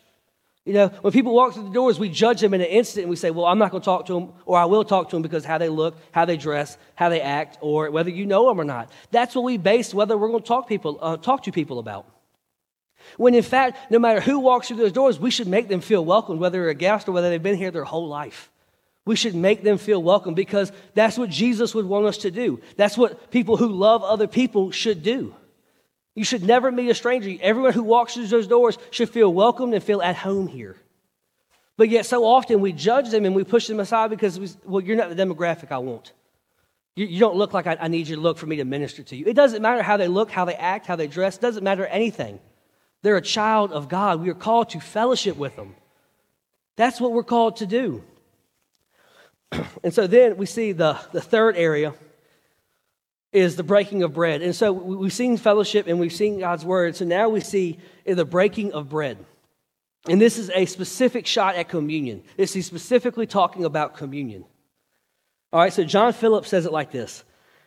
You 0.67 0.73
know, 0.73 0.89
when 0.89 1.13
people 1.13 1.33
walk 1.33 1.55
through 1.55 1.63
the 1.63 1.71
doors, 1.71 1.97
we 1.97 2.09
judge 2.09 2.41
them 2.41 2.53
in 2.53 2.61
an 2.61 2.67
instant 2.67 3.05
and 3.05 3.11
we 3.11 3.15
say, 3.15 3.31
well, 3.31 3.47
I'm 3.47 3.59
not 3.59 3.71
going 3.71 3.83
to 3.83 3.85
talk 3.85 4.07
to 4.07 4.15
them, 4.15 4.33
or 4.45 4.59
I 4.59 4.65
will 4.65 4.83
talk 4.85 5.09
to 5.11 5.17
them 5.17 5.23
because 5.23 5.45
how 5.45 5.59
they 5.59 5.69
look, 5.69 5.97
how 6.11 6.25
they 6.25 6.37
dress, 6.37 6.77
how 6.97 7.09
they 7.09 7.21
act, 7.21 7.57
or 7.61 7.89
whether 7.93 8.11
you 8.11 8.27
know 8.27 8.49
them 8.49 8.61
or 8.61 8.65
not. 8.65 8.91
That's 9.13 9.37
what 9.37 9.45
we 9.45 9.59
base 9.59 9.95
whether 9.95 10.19
we're 10.19 10.27
going 10.27 10.43
to 10.43 10.47
talk, 10.47 10.69
people, 10.69 10.99
uh, 11.01 11.19
talk 11.19 11.45
to 11.45 11.53
people 11.53 11.79
about. 11.79 12.05
When 13.17 13.37
in 13.37 13.45
fact, 13.45 13.93
no 13.93 14.01
matter 14.01 14.21
who 14.21 14.41
walks 14.41 14.67
through 14.67 14.79
those 14.79 14.91
doors, 14.91 15.21
we 15.21 15.31
should 15.31 15.47
make 15.47 15.69
them 15.69 15.81
feel 15.81 16.05
welcome, 16.05 16.41
whether 16.41 16.59
they're 16.59 16.71
a 16.71 16.75
guest 16.75 17.07
or 17.07 17.13
whether 17.13 17.31
they've 17.31 17.41
been 17.41 17.57
here 17.57 17.71
their 17.71 17.85
whole 17.85 18.09
life. 18.09 18.51
We 19.05 19.15
should 19.15 19.37
make 19.37 19.63
them 19.63 19.79
feel 19.79 20.03
welcome 20.03 20.35
because 20.35 20.73
that's 20.95 21.17
what 21.17 21.31
Jesus 21.31 21.77
would 21.77 21.87
want 21.87 22.07
us 22.07 22.19
to 22.19 22.33
do. 22.33 22.61
That's 22.77 22.99
what 22.99 23.31
people 23.31 23.57
who 23.57 23.69
love 23.69 24.03
other 24.03 24.27
people 24.27 24.73
should 24.73 25.05
do. 25.05 25.33
You 26.17 26.25
should 26.25 26.43
never 26.43 26.73
meet 26.73 26.89
a 26.89 26.95
stranger. 26.95 27.37
Everyone 27.43 27.75
who 27.75 27.83
walks 27.83 28.15
through 28.15 28.27
those 28.27 28.49
doors 28.49 28.79
should 28.91 29.11
feel 29.11 29.33
welcomed 29.33 29.75
and 29.75 29.85
feel 29.85 30.01
at 30.01 30.17
home 30.17 30.49
here. 30.49 30.75
But 31.77 31.91
yet, 31.91 32.07
so 32.07 32.25
often 32.25 32.61
we 32.63 32.73
judge 32.73 33.11
them 33.11 33.27
and 33.27 33.35
we 33.35 33.45
push 33.45 33.67
them 33.67 33.81
aside 33.81 34.09
because, 34.09 34.41
we, 34.41 34.49
well, 34.65 34.81
you're 34.81 34.97
not 34.97 35.15
the 35.15 35.15
demographic 35.15 35.71
I 35.71 35.79
want. 35.79 36.13
You, 36.95 37.05
you 37.05 37.21
don't 37.21 37.37
look 37.37 37.53
like 37.53 37.67
I, 37.67 37.77
I 37.79 37.89
need 37.89 38.09
you 38.09 38.17
to 38.17 38.23
look 38.23 38.39
for 38.39 38.47
me 38.47 38.57
to 38.57 38.65
minister 38.65 39.03
to 39.03 39.15
you. 39.15 39.27
It 39.27 39.35
doesn't 39.37 39.61
matter 39.61 39.83
how 39.83 39.99
they 39.99 40.09
look, 40.09 40.31
how 40.31 40.47
they 40.47 40.55
act, 40.55 40.87
how 40.87 40.97
they 40.97 41.07
dress. 41.07 41.37
It 41.37 41.43
doesn't 41.43 41.63
matter 41.63 41.85
anything. 41.87 42.41
They're 43.03 43.19
a 43.19 43.23
child 43.23 43.73
of 43.73 43.91
God. 43.91 44.23
We 44.23 44.31
are 44.31 44.35
called 44.35 44.71
to 44.71 44.81
fellowship 44.81 45.37
with 45.37 45.55
them. 45.55 45.77
That's 46.77 46.99
what 46.99 47.13
we're 47.13 47.25
called 47.25 47.57
to 47.57 47.67
do. 47.67 48.03
And 49.85 49.95
so 49.95 50.07
then 50.09 50.37
we 50.37 50.47
see 50.47 50.73
the, 50.73 50.99
the 51.13 51.21
third 51.21 51.57
area 51.57 51.95
is 53.37 53.55
the 53.55 53.63
breaking 53.63 54.03
of 54.03 54.15
bread. 54.15 54.41
And 54.41 54.57
so 54.57 54.73
we've 54.73 55.13
seen 55.13 55.37
fellowship 55.37 55.87
and 55.89 56.01
we've 56.01 56.13
seen 56.13 56.39
God's 56.39 56.65
word. 56.65 56.97
So 56.97 57.05
now 57.05 57.29
we 57.29 57.41
see 57.41 57.79
the 58.07 58.25
breaking 58.25 58.73
of 58.73 58.89
bread. 58.89 59.19
And 60.09 60.19
this 60.19 60.39
is 60.39 60.51
a 60.55 60.65
specific 60.65 61.27
shot 61.27 61.55
at 61.57 61.69
communion. 61.69 62.23
This 62.39 62.57
is 62.57 62.65
specifically 62.65 63.27
talking 63.27 63.67
about 63.67 63.95
communion. 63.95 64.47
All 65.53 65.61
right, 65.61 65.73
so 65.73 65.85
John 65.85 66.15
Phillips 66.15 66.49
says 66.49 66.65
it 66.65 66.73
like 66.73 66.91
this 66.91 67.25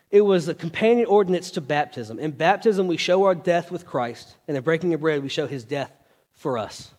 it 0.09 0.21
was 0.21 0.47
a 0.47 0.55
companion 0.55 1.05
ordinance 1.05 1.51
to 1.51 1.61
baptism. 1.61 2.17
In 2.17 2.31
baptism, 2.31 2.87
we 2.87 2.97
show 2.97 3.25
our 3.25 3.35
death 3.35 3.69
with 3.69 3.85
Christ, 3.85 4.35
and 4.47 4.57
in 4.57 4.63
breaking 4.63 4.95
of 4.95 5.01
bread, 5.01 5.21
we 5.21 5.29
show 5.29 5.45
his 5.45 5.63
death 5.63 5.91
for 6.33 6.57
us. 6.57 6.91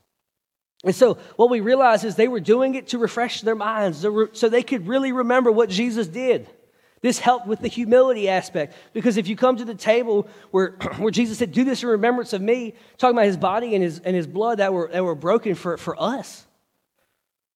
And 0.84 0.94
so, 0.94 1.14
what 1.34 1.50
we 1.50 1.58
realize 1.58 2.04
is 2.04 2.14
they 2.14 2.28
were 2.28 2.38
doing 2.38 2.76
it 2.76 2.88
to 2.88 2.98
refresh 2.98 3.40
their 3.40 3.56
minds 3.56 4.06
so 4.32 4.48
they 4.48 4.62
could 4.62 4.86
really 4.86 5.10
remember 5.10 5.50
what 5.50 5.70
Jesus 5.70 6.06
did. 6.06 6.48
This 7.02 7.18
helped 7.18 7.46
with 7.46 7.60
the 7.60 7.68
humility 7.68 8.28
aspect 8.28 8.74
because 8.92 9.16
if 9.16 9.26
you 9.26 9.34
come 9.34 9.56
to 9.56 9.64
the 9.64 9.74
table 9.74 10.28
where, 10.50 10.72
where 10.98 11.10
Jesus 11.10 11.38
said, 11.38 11.52
Do 11.52 11.64
this 11.64 11.82
in 11.82 11.88
remembrance 11.88 12.32
of 12.32 12.42
me, 12.42 12.74
talking 12.98 13.16
about 13.16 13.26
his 13.26 13.36
body 13.36 13.74
and 13.74 13.82
his, 13.82 14.00
and 14.00 14.14
his 14.14 14.26
blood 14.26 14.58
that 14.58 14.72
were, 14.72 14.88
that 14.92 15.02
were 15.02 15.14
broken 15.14 15.54
for, 15.54 15.76
for 15.76 16.00
us, 16.00 16.46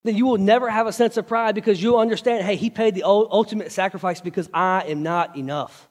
then 0.03 0.17
you 0.17 0.27
will 0.27 0.39
never 0.39 0.69
have 0.69 0.87
a 0.87 0.93
sense 0.93 1.17
of 1.17 1.27
pride 1.27 1.55
because 1.55 1.83
you'll 1.83 1.99
understand, 1.99 2.45
hey, 2.45 2.57
he 2.57 2.71
paid 2.71 2.95
the 2.95 3.05
ultimate 3.05 3.73
sacrifice 3.73 4.21
because 4.21 4.49
I 4.53 4.85
am 4.89 5.03
not 5.03 5.37
enough. 5.37 5.89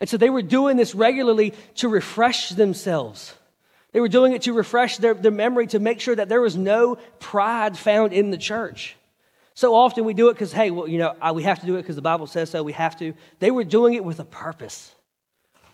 And 0.00 0.08
so 0.08 0.16
they 0.16 0.30
were 0.30 0.42
doing 0.42 0.76
this 0.76 0.94
regularly 0.94 1.54
to 1.76 1.88
refresh 1.88 2.50
themselves. 2.50 3.34
They 3.92 4.00
were 4.00 4.08
doing 4.08 4.32
it 4.32 4.42
to 4.42 4.52
refresh 4.52 4.98
their, 4.98 5.14
their 5.14 5.32
memory 5.32 5.68
to 5.68 5.78
make 5.78 6.00
sure 6.00 6.14
that 6.14 6.28
there 6.28 6.40
was 6.40 6.56
no 6.56 6.96
pride 7.18 7.78
found 7.78 8.12
in 8.12 8.30
the 8.30 8.36
church. 8.36 8.96
So 9.56 9.74
often 9.74 10.04
we 10.04 10.12
do 10.12 10.28
it 10.28 10.34
because, 10.34 10.52
hey, 10.52 10.70
well, 10.70 10.86
you 10.86 10.98
know, 10.98 11.14
we 11.32 11.42
have 11.44 11.60
to 11.60 11.66
do 11.66 11.76
it 11.76 11.82
because 11.82 11.96
the 11.96 12.02
Bible 12.02 12.26
says 12.26 12.50
so, 12.50 12.62
we 12.62 12.74
have 12.74 12.94
to. 12.98 13.14
They 13.38 13.50
were 13.50 13.64
doing 13.64 13.94
it 13.94 14.04
with 14.04 14.20
a 14.20 14.24
purpose. 14.24 14.94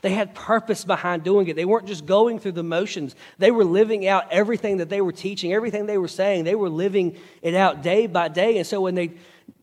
They 0.03 0.11
had 0.11 0.37
purpose 0.37 0.85
behind 0.85 1.25
doing 1.25 1.49
it. 1.49 1.57
They 1.57 1.65
weren't 1.65 1.89
just 1.89 2.07
going 2.07 2.39
through 2.39 2.53
the 2.53 2.63
motions. 2.63 3.17
They 3.39 3.51
were 3.51 3.65
living 3.65 4.07
out 4.07 4.31
everything 4.31 4.77
that 4.77 4.89
they 4.89 5.01
were 5.01 5.11
teaching, 5.11 5.53
everything 5.53 5.87
they 5.87 5.99
were 5.99 6.07
saying. 6.07 6.45
They 6.45 6.55
were 6.55 6.69
living 6.69 7.19
it 7.43 7.55
out 7.55 7.83
day 7.83 8.07
by 8.07 8.29
day. 8.29 8.57
And 8.59 8.67
so 8.67 8.81
when 8.81 8.95
they 8.95 9.15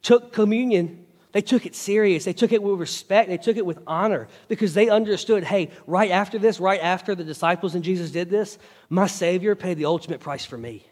took 0.01 0.33
communion, 0.33 1.05
they 1.31 1.41
took 1.41 1.65
it 1.65 1.73
serious. 1.73 2.25
They 2.25 2.33
took 2.33 2.51
it 2.51 2.61
with 2.61 2.77
respect. 2.77 3.29
They 3.29 3.37
took 3.37 3.55
it 3.55 3.65
with 3.65 3.79
honor 3.87 4.27
because 4.49 4.73
they 4.73 4.89
understood 4.89 5.45
hey, 5.45 5.69
right 5.87 6.11
after 6.11 6.37
this, 6.37 6.59
right 6.59 6.81
after 6.81 7.15
the 7.15 7.23
disciples 7.23 7.73
and 7.73 7.85
Jesus 7.85 8.11
did 8.11 8.29
this, 8.29 8.57
my 8.89 9.07
Savior 9.07 9.55
paid 9.55 9.77
the 9.77 9.85
ultimate 9.85 10.19
price 10.19 10.43
for 10.43 10.57
me. 10.57 10.85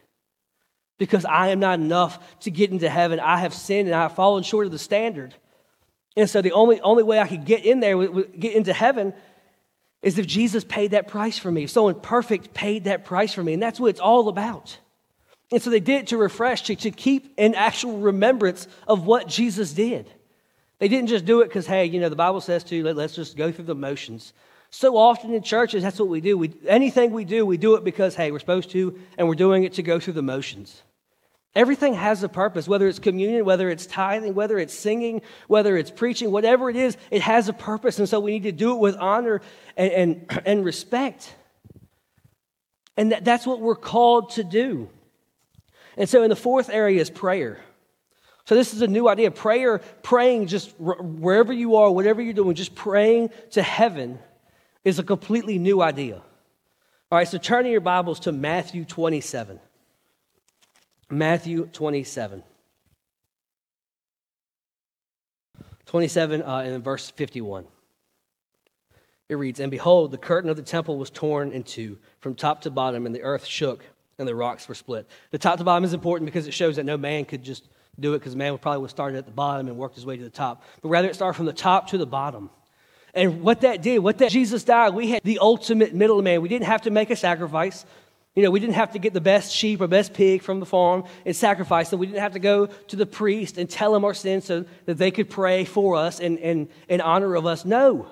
Because 0.97 1.25
I 1.25 1.49
am 1.49 1.59
not 1.59 1.79
enough 1.79 2.39
to 2.41 2.51
get 2.51 2.71
into 2.71 2.89
heaven. 2.89 3.19
I 3.19 3.37
have 3.37 3.53
sinned 3.53 3.87
and 3.87 3.95
I 3.95 4.03
have 4.03 4.15
fallen 4.15 4.43
short 4.43 4.65
of 4.65 4.71
the 4.71 4.79
standard. 4.79 5.35
And 6.15 6.29
so 6.29 6.41
the 6.41 6.53
only, 6.53 6.81
only 6.81 7.03
way 7.03 7.19
I 7.19 7.27
could 7.27 7.45
get 7.45 7.63
in 7.65 7.79
there, 7.79 8.07
get 8.07 8.55
into 8.55 8.73
heaven, 8.73 9.13
is 10.01 10.17
if 10.17 10.25
Jesus 10.25 10.63
paid 10.63 10.91
that 10.91 11.07
price 11.07 11.37
for 11.37 11.51
me. 11.51 11.63
If 11.63 11.69
someone 11.69 11.99
perfect 11.99 12.53
paid 12.53 12.85
that 12.85 13.05
price 13.05 13.33
for 13.33 13.43
me. 13.43 13.53
And 13.53 13.61
that's 13.61 13.79
what 13.79 13.89
it's 13.89 13.99
all 13.99 14.27
about. 14.27 14.77
And 15.51 15.61
so 15.61 15.69
they 15.69 15.79
did 15.79 16.01
it 16.01 16.07
to 16.07 16.17
refresh, 16.17 16.63
to, 16.63 16.75
to 16.75 16.91
keep 16.91 17.33
an 17.37 17.55
actual 17.55 17.99
remembrance 17.99 18.67
of 18.87 19.05
what 19.05 19.27
Jesus 19.27 19.73
did. 19.73 20.11
They 20.79 20.87
didn't 20.87 21.07
just 21.07 21.25
do 21.25 21.41
it 21.41 21.45
because, 21.45 21.65
hey, 21.65 21.85
you 21.85 21.99
know, 21.99 22.09
the 22.09 22.15
Bible 22.15 22.41
says 22.41 22.63
to, 22.65 22.83
let, 22.83 22.97
us 22.97 23.15
just 23.15 23.37
go 23.37 23.51
through 23.51 23.65
the 23.65 23.75
motions. 23.75 24.33
So 24.69 24.97
often 24.97 25.33
in 25.33 25.43
churches, 25.43 25.83
that's 25.83 25.99
what 25.99 26.09
we 26.09 26.21
do. 26.21 26.37
We, 26.37 26.53
anything 26.67 27.11
we 27.11 27.25
do, 27.25 27.45
we 27.45 27.57
do 27.57 27.75
it 27.75 27.83
because, 27.83 28.15
hey, 28.15 28.31
we're 28.31 28.39
supposed 28.39 28.71
to, 28.71 28.99
and 29.17 29.27
we're 29.27 29.35
doing 29.35 29.63
it 29.63 29.73
to 29.73 29.83
go 29.83 29.99
through 29.99 30.13
the 30.13 30.21
motions. 30.21 30.81
Everything 31.55 31.95
has 31.95 32.21
a 32.21 32.29
purpose, 32.29 32.67
whether 32.67 32.87
it's 32.87 32.99
communion, 32.99 33.43
whether 33.45 33.69
it's 33.69 33.87
tithing, 33.87 34.35
whether 34.35 34.59
it's 34.59 34.73
singing, 34.73 35.21
whether 35.47 35.75
it's 35.75 35.89
preaching, 35.89 36.31
whatever 36.31 36.69
it 36.69 36.75
is, 36.75 36.97
it 37.09 37.21
has 37.21 37.49
a 37.49 37.53
purpose. 37.53 37.97
And 37.97 38.07
so 38.07 38.19
we 38.19 38.31
need 38.31 38.43
to 38.43 38.51
do 38.51 38.73
it 38.73 38.79
with 38.79 38.95
honor 38.97 39.41
and, 39.75 39.91
and, 39.91 40.41
and 40.45 40.65
respect. 40.65 41.33
And 42.95 43.11
that, 43.11 43.25
that's 43.25 43.47
what 43.47 43.59
we're 43.59 43.75
called 43.75 44.31
to 44.31 44.43
do. 44.43 44.89
And 45.95 46.07
so 46.07 46.21
in 46.21 46.29
the 46.29 46.35
fourth 46.35 46.69
area 46.69 47.01
is 47.01 47.09
prayer. 47.09 47.59
So 48.45 48.55
this 48.55 48.73
is 48.73 48.81
a 48.81 48.87
new 48.87 49.09
idea. 49.09 49.31
Prayer, 49.31 49.79
praying 50.03 50.47
just 50.47 50.79
wherever 50.79 51.51
you 51.51 51.77
are, 51.77 51.91
whatever 51.91 52.21
you're 52.21 52.33
doing, 52.33 52.55
just 52.55 52.75
praying 52.75 53.29
to 53.51 53.63
heaven 53.63 54.19
is 54.87 54.99
a 54.99 55.03
completely 55.03 55.59
new 55.59 55.81
idea. 55.81 56.15
All 57.11 57.17
right, 57.17 57.27
so 57.27 57.37
turning 57.37 57.73
your 57.73 57.81
Bibles 57.81 58.21
to 58.21 58.31
Matthew 58.31 58.85
27. 58.85 59.59
Matthew 61.09 61.65
27. 61.73 62.41
27 65.87 66.41
uh, 66.41 66.57
and 66.59 66.81
verse 66.81 67.09
51. 67.09 67.65
It 69.27 69.35
reads, 69.35 69.59
And 69.59 69.69
behold, 69.69 70.11
the 70.11 70.17
curtain 70.17 70.49
of 70.49 70.55
the 70.55 70.63
temple 70.63 70.97
was 70.97 71.09
torn 71.09 71.51
in 71.51 71.63
two 71.63 71.97
from 72.21 72.33
top 72.33 72.61
to 72.61 72.71
bottom, 72.71 73.05
and 73.05 73.13
the 73.13 73.23
earth 73.23 73.45
shook, 73.45 73.83
and 74.17 74.25
the 74.25 74.35
rocks 74.35 74.69
were 74.69 74.75
split. 74.75 75.05
The 75.31 75.37
top 75.37 75.57
to 75.57 75.65
bottom 75.65 75.83
is 75.83 75.93
important 75.93 76.27
because 76.27 76.47
it 76.47 76.53
shows 76.53 76.77
that 76.77 76.85
no 76.85 76.95
man 76.95 77.25
could 77.25 77.43
just 77.43 77.67
do 77.99 78.13
it 78.13 78.19
because 78.19 78.37
man 78.37 78.53
would 78.53 78.61
probably 78.61 78.83
would 78.83 78.89
start 78.89 79.15
at 79.15 79.25
the 79.25 79.31
bottom 79.31 79.67
and 79.67 79.75
worked 79.75 79.95
his 79.95 80.05
way 80.05 80.15
to 80.15 80.23
the 80.23 80.29
top. 80.29 80.63
But 80.81 80.87
rather, 80.87 81.09
it 81.09 81.15
started 81.15 81.33
from 81.33 81.45
the 81.45 81.51
top 81.51 81.89
to 81.89 81.97
the 81.97 82.07
bottom. 82.07 82.51
And 83.13 83.41
what 83.41 83.61
that 83.61 83.81
did, 83.81 83.99
what 83.99 84.19
that 84.19 84.31
Jesus 84.31 84.63
died, 84.63 84.93
we 84.93 85.09
had 85.09 85.21
the 85.23 85.39
ultimate 85.39 85.93
middleman. 85.93 86.41
We 86.41 86.49
didn't 86.49 86.65
have 86.67 86.83
to 86.83 86.91
make 86.91 87.09
a 87.09 87.15
sacrifice. 87.15 87.85
You 88.35 88.43
know, 88.43 88.51
we 88.51 88.59
didn't 88.59 88.75
have 88.75 88.91
to 88.91 88.99
get 88.99 89.13
the 89.13 89.21
best 89.21 89.51
sheep 89.51 89.81
or 89.81 89.87
best 89.87 90.13
pig 90.13 90.43
from 90.43 90.59
the 90.59 90.65
farm 90.65 91.05
and 91.25 91.35
sacrifice 91.35 91.89
them. 91.89 91.99
We 91.99 92.05
didn't 92.05 92.21
have 92.21 92.33
to 92.33 92.39
go 92.39 92.67
to 92.67 92.95
the 92.95 93.07
priest 93.07 93.57
and 93.57 93.67
tell 93.67 93.93
them 93.93 94.05
our 94.05 94.13
sins 94.13 94.45
so 94.45 94.65
that 94.85 94.99
they 94.99 95.09
could 95.09 95.29
pray 95.29 95.65
for 95.65 95.95
us 95.95 96.19
and 96.19 96.37
in, 96.37 96.69
in 96.87 97.01
honor 97.01 97.35
of 97.35 97.47
us. 97.47 97.65
No. 97.65 98.07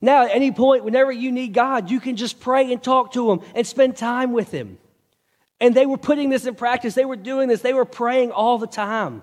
Now, 0.00 0.24
at 0.24 0.30
any 0.30 0.50
point, 0.50 0.84
whenever 0.84 1.12
you 1.12 1.30
need 1.30 1.52
God, 1.52 1.90
you 1.90 2.00
can 2.00 2.16
just 2.16 2.40
pray 2.40 2.72
and 2.72 2.82
talk 2.82 3.12
to 3.12 3.30
Him 3.30 3.40
and 3.54 3.66
spend 3.66 3.96
time 3.96 4.32
with 4.32 4.50
Him. 4.50 4.78
And 5.60 5.74
they 5.74 5.86
were 5.86 5.98
putting 5.98 6.30
this 6.30 6.46
in 6.46 6.54
practice. 6.54 6.94
They 6.94 7.04
were 7.04 7.16
doing 7.16 7.48
this. 7.48 7.60
They 7.60 7.74
were 7.74 7.84
praying 7.84 8.30
all 8.30 8.58
the 8.58 8.66
time. 8.66 9.22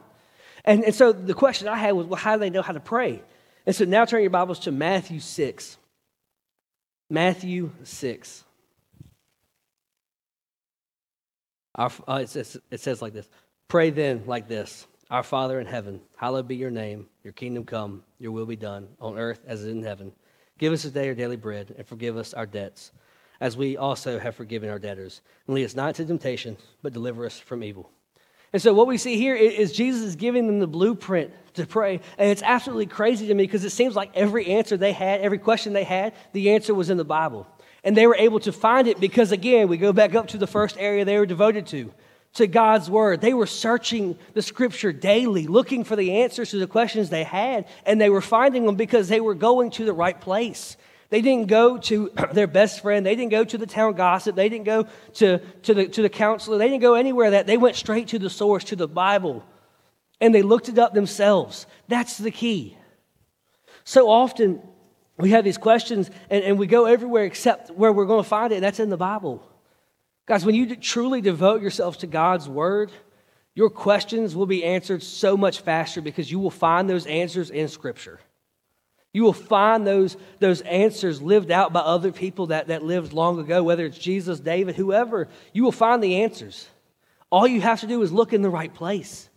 And, 0.63 0.83
and 0.83 0.93
so 0.93 1.11
the 1.11 1.33
question 1.33 1.67
I 1.67 1.77
had 1.77 1.93
was, 1.93 2.05
well, 2.05 2.19
how 2.19 2.35
do 2.35 2.39
they 2.39 2.49
know 2.49 2.61
how 2.61 2.73
to 2.73 2.79
pray? 2.79 3.21
And 3.65 3.75
so 3.75 3.85
now 3.85 4.05
turn 4.05 4.21
your 4.21 4.31
Bibles 4.31 4.59
to 4.59 4.71
Matthew 4.71 5.19
6. 5.19 5.77
Matthew 7.09 7.71
6. 7.83 8.43
Our, 11.75 11.91
uh, 12.07 12.19
it, 12.23 12.29
says, 12.29 12.57
it 12.69 12.79
says 12.79 13.01
like 13.01 13.13
this 13.13 13.29
Pray 13.67 13.91
then 13.91 14.23
like 14.25 14.47
this 14.47 14.87
Our 15.09 15.23
Father 15.23 15.59
in 15.59 15.67
heaven, 15.67 16.01
hallowed 16.17 16.47
be 16.47 16.55
your 16.55 16.71
name, 16.71 17.07
your 17.23 17.33
kingdom 17.33 17.63
come, 17.63 18.03
your 18.19 18.31
will 18.31 18.45
be 18.45 18.55
done, 18.55 18.87
on 18.99 19.17
earth 19.17 19.41
as 19.45 19.63
it 19.63 19.69
is 19.69 19.75
in 19.75 19.83
heaven. 19.83 20.11
Give 20.57 20.73
us 20.73 20.81
today 20.81 21.07
our 21.07 21.15
daily 21.15 21.37
bread, 21.37 21.73
and 21.77 21.87
forgive 21.87 22.17
us 22.17 22.33
our 22.33 22.45
debts, 22.45 22.91
as 23.39 23.57
we 23.57 23.77
also 23.77 24.19
have 24.19 24.35
forgiven 24.35 24.69
our 24.69 24.79
debtors. 24.79 25.21
And 25.47 25.55
lead 25.55 25.65
us 25.65 25.75
not 25.75 25.99
into 25.99 26.05
temptation, 26.05 26.57
but 26.81 26.93
deliver 26.93 27.25
us 27.25 27.39
from 27.39 27.63
evil. 27.63 27.89
And 28.53 28.61
so, 28.61 28.73
what 28.73 28.87
we 28.87 28.97
see 28.97 29.17
here 29.17 29.35
is 29.35 29.71
Jesus 29.71 30.01
is 30.01 30.15
giving 30.15 30.47
them 30.47 30.59
the 30.59 30.67
blueprint 30.67 31.31
to 31.53 31.65
pray. 31.65 32.01
And 32.17 32.29
it's 32.29 32.43
absolutely 32.43 32.85
crazy 32.85 33.27
to 33.27 33.33
me 33.33 33.43
because 33.43 33.63
it 33.63 33.69
seems 33.69 33.95
like 33.95 34.11
every 34.13 34.47
answer 34.47 34.77
they 34.77 34.91
had, 34.93 35.21
every 35.21 35.37
question 35.37 35.73
they 35.73 35.83
had, 35.83 36.13
the 36.33 36.51
answer 36.51 36.73
was 36.73 36.89
in 36.89 36.97
the 36.97 37.05
Bible. 37.05 37.47
And 37.83 37.95
they 37.95 38.07
were 38.07 38.15
able 38.15 38.39
to 38.41 38.51
find 38.51 38.87
it 38.87 38.99
because, 38.99 39.31
again, 39.31 39.67
we 39.67 39.77
go 39.77 39.93
back 39.93 40.15
up 40.15 40.27
to 40.29 40.37
the 40.37 40.47
first 40.47 40.77
area 40.77 41.05
they 41.05 41.17
were 41.17 41.25
devoted 41.25 41.65
to, 41.67 41.91
to 42.33 42.45
God's 42.45 42.89
Word. 42.89 43.21
They 43.21 43.33
were 43.33 43.47
searching 43.47 44.17
the 44.33 44.41
Scripture 44.41 44.91
daily, 44.91 45.47
looking 45.47 45.83
for 45.83 45.95
the 45.95 46.21
answers 46.21 46.51
to 46.51 46.59
the 46.59 46.67
questions 46.67 47.09
they 47.09 47.23
had, 47.23 47.67
and 47.85 47.99
they 47.99 48.09
were 48.09 48.21
finding 48.21 48.65
them 48.65 48.75
because 48.75 49.07
they 49.07 49.21
were 49.21 49.33
going 49.33 49.71
to 49.71 49.85
the 49.85 49.93
right 49.93 50.19
place. 50.19 50.77
They 51.11 51.21
didn't 51.21 51.47
go 51.47 51.77
to 51.77 52.09
their 52.33 52.47
best 52.47 52.81
friend. 52.81 53.05
They 53.05 53.15
didn't 53.15 53.31
go 53.31 53.43
to 53.43 53.57
the 53.57 53.67
town 53.67 53.93
gossip. 53.93 54.35
They 54.35 54.49
didn't 54.49 54.65
go 54.65 54.87
to, 55.15 55.37
to, 55.37 55.73
the, 55.75 55.87
to 55.89 56.01
the 56.01 56.09
counselor. 56.09 56.57
They 56.57 56.67
didn't 56.67 56.81
go 56.81 56.95
anywhere 56.95 57.31
that. 57.31 57.45
They 57.45 57.57
went 57.57 57.75
straight 57.75 58.07
to 58.09 58.19
the 58.19 58.29
source, 58.29 58.63
to 58.65 58.75
the 58.75 58.87
Bible, 58.87 59.45
and 60.19 60.33
they 60.33 60.41
looked 60.41 60.69
it 60.69 60.79
up 60.79 60.93
themselves. 60.93 61.67
That's 61.87 62.17
the 62.17 62.31
key. 62.31 62.77
So 63.83 64.09
often, 64.09 64.61
we 65.17 65.31
have 65.31 65.43
these 65.43 65.57
questions 65.57 66.09
and, 66.29 66.43
and 66.43 66.57
we 66.57 66.65
go 66.65 66.85
everywhere 66.85 67.25
except 67.25 67.69
where 67.69 67.91
we're 67.91 68.05
going 68.05 68.23
to 68.23 68.29
find 68.29 68.51
it, 68.51 68.55
and 68.55 68.63
that's 68.63 68.79
in 68.79 68.89
the 68.89 68.97
Bible. 68.97 69.47
Guys, 70.25 70.45
when 70.45 70.55
you 70.55 70.75
truly 70.77 71.19
devote 71.19 71.61
yourselves 71.61 71.97
to 71.97 72.07
God's 72.07 72.47
word, 72.47 72.91
your 73.53 73.69
questions 73.69 74.33
will 74.33 74.45
be 74.45 74.63
answered 74.63 75.03
so 75.03 75.35
much 75.35 75.59
faster 75.59 75.99
because 75.99 76.31
you 76.31 76.39
will 76.39 76.49
find 76.49 76.89
those 76.89 77.05
answers 77.05 77.49
in 77.49 77.67
Scripture. 77.67 78.19
You 79.13 79.23
will 79.23 79.33
find 79.33 79.85
those, 79.85 80.15
those 80.39 80.61
answers 80.61 81.21
lived 81.21 81.51
out 81.51 81.73
by 81.73 81.81
other 81.81 82.11
people 82.11 82.47
that, 82.47 82.67
that 82.67 82.83
lived 82.83 83.11
long 83.11 83.39
ago, 83.39 83.61
whether 83.61 83.85
it's 83.85 83.97
Jesus, 83.97 84.39
David, 84.39 84.75
whoever. 84.75 85.27
You 85.51 85.63
will 85.63 85.73
find 85.73 86.01
the 86.01 86.23
answers. 86.23 86.67
All 87.29 87.45
you 87.45 87.61
have 87.61 87.81
to 87.81 87.87
do 87.87 88.01
is 88.01 88.11
look 88.11 88.31
in 88.31 88.41
the 88.41 88.49
right 88.49 88.73
place. 88.73 89.29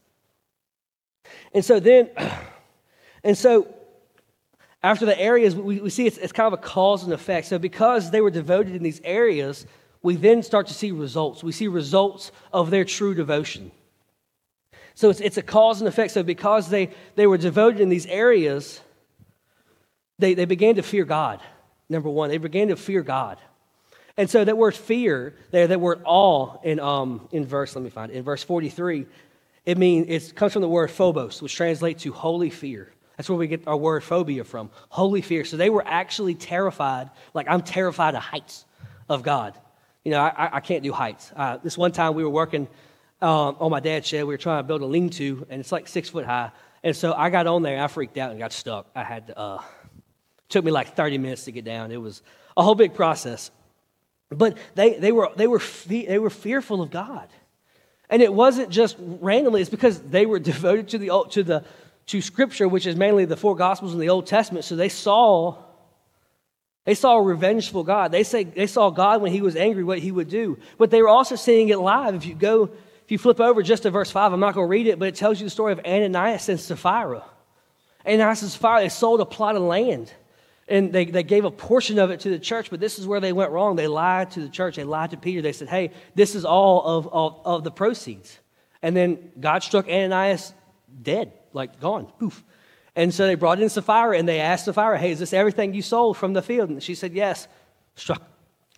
And 1.53 1.65
so 1.65 1.81
then, 1.81 2.11
and 3.25 3.37
so 3.37 3.75
after 4.85 5.07
the 5.07 5.19
areas, 5.19 5.57
we, 5.57 5.81
we 5.81 5.91
see 5.91 6.07
it's, 6.07 6.19
it's 6.19 6.33
kind 6.33 6.47
of 6.47 6.53
a 6.53 6.63
cause 6.63 7.05
and 7.05 7.13
effect. 7.13 7.47
So, 7.47 7.59
because 7.59 8.11
they 8.11 8.21
were 8.21 8.31
devoted 8.31 8.77
in 8.77 8.83
these 8.83 9.01
areas, 9.03 9.67
we 10.03 10.15
then 10.15 10.43
start 10.43 10.67
to 10.67 10.75
see 10.75 10.93
results. 10.93 11.43
We 11.43 11.53
see 11.53 11.69
results 11.69 12.31
of 12.53 12.71
their 12.71 12.85
true 12.85 13.15
devotion. 13.15 13.71
So, 14.95 15.09
it's, 15.09 15.21
it's 15.21 15.39
a 15.39 15.43
cause 15.43 15.81
and 15.81 15.89
effect. 15.89 16.13
So, 16.13 16.23
because 16.23 16.69
they, 16.69 16.91
they 17.17 17.27
were 17.27 17.39
devoted 17.39 17.81
in 17.81 17.89
these 17.89 18.05
areas, 18.07 18.83
they, 20.19 20.35
they 20.35 20.45
began 20.45 20.77
to 20.77 20.83
fear 20.83 21.05
God. 21.05 21.41
Number 21.89 22.09
one, 22.09 22.31
they 22.31 22.39
began 22.39 22.69
to 22.69 22.77
fear 22.77 23.03
God. 23.03 23.39
And 24.17 24.31
so, 24.31 24.45
that 24.45 24.57
word 24.57 24.75
fear, 24.77 25.35
there, 25.51 25.67
that 25.67 25.81
word 25.81 26.01
awe 26.05 26.59
in, 26.63 26.79
um, 26.79 27.29
in 27.33 27.45
verse, 27.45 27.75
let 27.75 27.83
me 27.83 27.91
find 27.91 28.13
it, 28.13 28.17
in 28.17 28.23
verse 28.23 28.45
43, 28.45 29.07
it 29.67 29.77
means 29.77 30.07
it 30.09 30.37
comes 30.37 30.53
from 30.53 30.63
the 30.63 30.69
word 30.69 30.91
phobos, 30.91 31.43
which 31.43 31.55
translates 31.55 32.05
to 32.05 32.13
holy 32.13 32.51
fear. 32.51 32.93
That's 33.17 33.29
where 33.29 33.39
we 33.39 33.47
get 33.47 33.67
our 33.67 33.77
word 33.77 34.05
phobia 34.05 34.45
from 34.45 34.71
holy 34.89 35.23
fear. 35.23 35.45
So 35.45 35.57
they 35.57 35.71
were 35.71 35.85
actually 35.87 36.35
terrified, 36.35 37.11
like, 37.33 37.47
I'm 37.49 37.63
terrified 37.63 38.15
of 38.15 38.23
heights 38.23 38.65
of 39.09 39.23
God. 39.23 39.59
You 40.05 40.13
know, 40.13 40.21
I, 40.21 40.57
I 40.57 40.61
can't 40.61 40.83
do 40.83 40.93
heights. 40.93 41.33
Uh, 41.35 41.59
this 41.63 41.79
one 41.79 41.93
time 41.93 42.15
we 42.15 42.25
were 42.25 42.31
working 42.31 42.69
um, 43.23 43.57
on 43.59 43.71
my 43.71 43.81
dad's 43.81 44.07
shed. 44.07 44.25
We 44.25 44.35
were 44.35 44.39
trying 44.39 44.63
to 44.63 44.67
build 44.67 44.83
a 44.83 44.87
lean 44.87 45.11
to, 45.11 45.47
and 45.49 45.61
it's 45.61 45.73
like 45.73 45.89
six 45.89 46.11
foot 46.11 46.27
high. 46.27 46.51
And 46.83 46.95
so 46.95 47.15
I 47.15 47.31
got 47.31 47.47
on 47.47 47.63
there 47.63 47.83
I 47.83 47.87
freaked 47.87 48.19
out 48.19 48.31
and 48.31 48.39
got 48.39 48.53
stuck. 48.53 48.87
I 48.95 49.03
had 49.03 49.29
to, 49.29 49.39
uh, 49.39 49.63
took 50.49 50.65
me 50.65 50.71
like 50.71 50.95
30 50.95 51.19
minutes 51.19 51.45
to 51.45 51.53
get 51.53 51.65
down. 51.65 51.93
It 51.93 52.01
was 52.01 52.23
a 52.57 52.63
whole 52.63 52.75
big 52.75 52.95
process. 52.95 53.51
But 54.31 54.57
they, 54.75 54.95
they, 54.95 55.13
were, 55.13 55.31
they, 55.37 55.47
were 55.47 55.59
fe- 55.59 56.07
they 56.07 56.19
were 56.19 56.31
fearful 56.31 56.83
of 56.83 56.91
God. 56.91 57.29
And 58.11 58.23
it 58.23 58.33
wasn't 58.33 58.71
just 58.71 58.97
randomly, 58.99 59.61
it's 59.61 59.71
because 59.71 60.01
they 60.01 60.27
were 60.27 60.39
devoted 60.53 60.89
to 60.89 60.99
the, 60.99 61.25
to 61.31 61.43
the, 61.43 61.65
to 62.07 62.21
Scripture, 62.21 62.69
which 62.69 62.87
is 62.87 62.97
mainly 62.97 63.25
the 63.25 63.37
four 63.37 63.57
Gospels 63.57 63.95
in 63.95 64.01
the 64.01 64.11
Old 64.11 64.27
Testament. 64.27 64.65
So 64.65 64.77
they 64.77 64.89
saw, 64.89 65.57
they 66.85 66.95
saw 66.95 67.17
a 67.17 67.23
revengeful 67.23 67.85
God. 67.85 68.13
They 68.13 68.25
say 68.25 68.45
they 68.45 68.67
saw 68.67 68.91
God 68.91 69.23
when 69.23 69.33
He 69.33 69.41
was 69.41 69.57
angry, 69.57 69.85
what 69.85 69.99
He 69.99 70.13
would 70.13 70.29
do. 70.29 70.59
But 70.79 70.91
they 70.91 71.01
were 71.01 71.09
also 71.09 71.37
seeing 71.37 71.71
it 71.71 71.79
live. 71.79 72.15
If 72.15 72.27
you 72.27 72.35
go, 72.35 72.65
if 73.05 73.11
you 73.11 73.19
flip 73.19 73.41
over 73.41 73.63
just 73.63 73.85
to 73.85 73.91
verse 73.91 74.11
five, 74.11 74.33
I'm 74.33 74.41
not 74.41 74.55
going 74.55 74.67
to 74.67 74.71
read 74.71 74.87
it, 74.87 74.99
but 74.99 75.09
it 75.09 75.15
tells 75.15 75.41
you 75.41 75.47
the 75.47 75.51
story 75.51 75.73
of 75.73 75.81
Ananias 75.81 76.49
and 76.49 76.61
Sapphira. 76.61 77.25
Ananias 78.07 78.43
and 78.43 78.51
Sapphira 78.51 78.81
they 78.81 78.89
sold 78.91 79.21
a 79.21 79.27
plot 79.27 79.57
of 79.57 79.63
land. 79.63 80.13
And 80.67 80.93
they, 80.93 81.05
they 81.05 81.23
gave 81.23 81.45
a 81.45 81.51
portion 81.51 81.99
of 81.99 82.11
it 82.11 82.21
to 82.21 82.31
the 82.31 82.39
church, 82.39 82.71
but 82.71 82.81
this 82.81 82.99
is 82.99 83.07
where 83.07 83.21
they 83.21 83.33
went 83.33 83.51
wrong. 83.51 83.77
They 83.77 83.87
lied 83.87 84.31
to 84.33 84.41
the 84.41 84.49
church. 84.49 84.77
They 84.77 84.85
lied 84.85 85.11
to 85.11 85.17
Peter. 85.17 85.43
They 85.43 85.53
said, 85.53 85.69
hey, 85.69 85.91
this 86.15 86.35
is 86.35 86.45
all 86.45 86.83
of, 86.83 87.09
of, 87.13 87.41
of 87.45 87.65
the 87.65 87.71
proceeds. 87.71 88.39
And 88.83 88.97
then 88.97 89.33
God 89.39 89.63
struck 89.63 89.87
Ananias 89.89 90.55
dead 91.03 91.33
like 91.53 91.81
gone, 91.81 92.07
poof. 92.19 92.43
And 92.97 93.13
so 93.13 93.27
they 93.27 93.35
brought 93.35 93.61
in 93.61 93.69
Sapphira 93.69 94.17
and 94.17 94.27
they 94.29 94.41
asked 94.41 94.65
Sapphira, 94.65 94.99
hey, 94.99 95.11
is 95.11 95.19
this 95.19 95.33
everything 95.33 95.75
you 95.75 95.83
sold 95.83 96.17
from 96.17 96.33
the 96.33 96.43
field? 96.43 96.71
And 96.71 96.83
she 96.83 96.95
said, 96.95 97.13
yes. 97.13 97.49
Struck, 97.97 98.23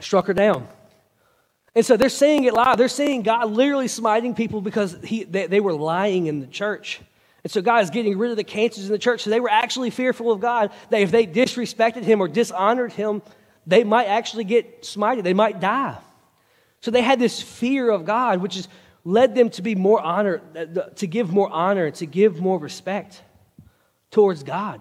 struck 0.01 0.27
her 0.27 0.35
down. 0.35 0.69
And 1.75 1.85
so 1.85 1.97
they're 1.97 2.09
seeing 2.09 2.45
it 2.45 2.55
live. 2.55 2.79
They're 2.79 2.89
seeing 2.89 3.23
God 3.23 3.51
literally 3.51 3.89
smiting 3.89 4.35
people 4.35 4.61
because 4.61 4.97
he, 5.05 5.25
they, 5.25 5.47
they 5.47 5.61
were 5.61 5.75
lying 5.75 6.27
in 6.27 6.41
the 6.41 6.47
church. 6.47 7.01
And 7.47 7.51
so 7.53 7.63
God 7.63 7.85
is 7.85 7.91
getting 7.91 8.19
rid 8.19 8.33
of 8.33 8.37
the 8.37 8.43
cancers 8.43 8.87
in 8.87 8.91
the 8.91 8.99
church. 8.99 9.23
So 9.23 9.31
they 9.31 9.39
were 9.39 9.49
actually 9.49 9.91
fearful 9.91 10.33
of 10.33 10.41
God 10.41 10.73
that 10.91 11.01
if 11.01 11.13
they 11.13 11.29
disrespected 11.29 12.03
him 12.03 12.21
or 12.21 12.27
dishonored 12.27 12.93
him, 12.93 13.23
they 13.69 13.85
might 13.85 14.07
actually 14.07 14.43
get 14.43 14.83
smited. 14.83 15.23
They 15.23 15.33
might 15.33 15.61
die. 15.61 15.97
So 16.81 16.91
they 16.91 17.03
had 17.03 17.21
this 17.21 17.41
fear 17.41 17.89
of 17.89 18.05
God, 18.05 18.43
which 18.43 18.57
is 18.57 18.67
led 19.05 19.37
them 19.37 19.51
to 19.51 19.63
be 19.63 19.77
more 19.77 20.01
honor, 20.01 20.43
to 20.97 21.07
give 21.07 21.31
more 21.31 21.49
honor, 21.49 21.93
to 21.93 22.05
give 22.05 22.41
more 22.41 22.59
respect 22.59 23.23
towards 24.11 24.43
God. 24.43 24.81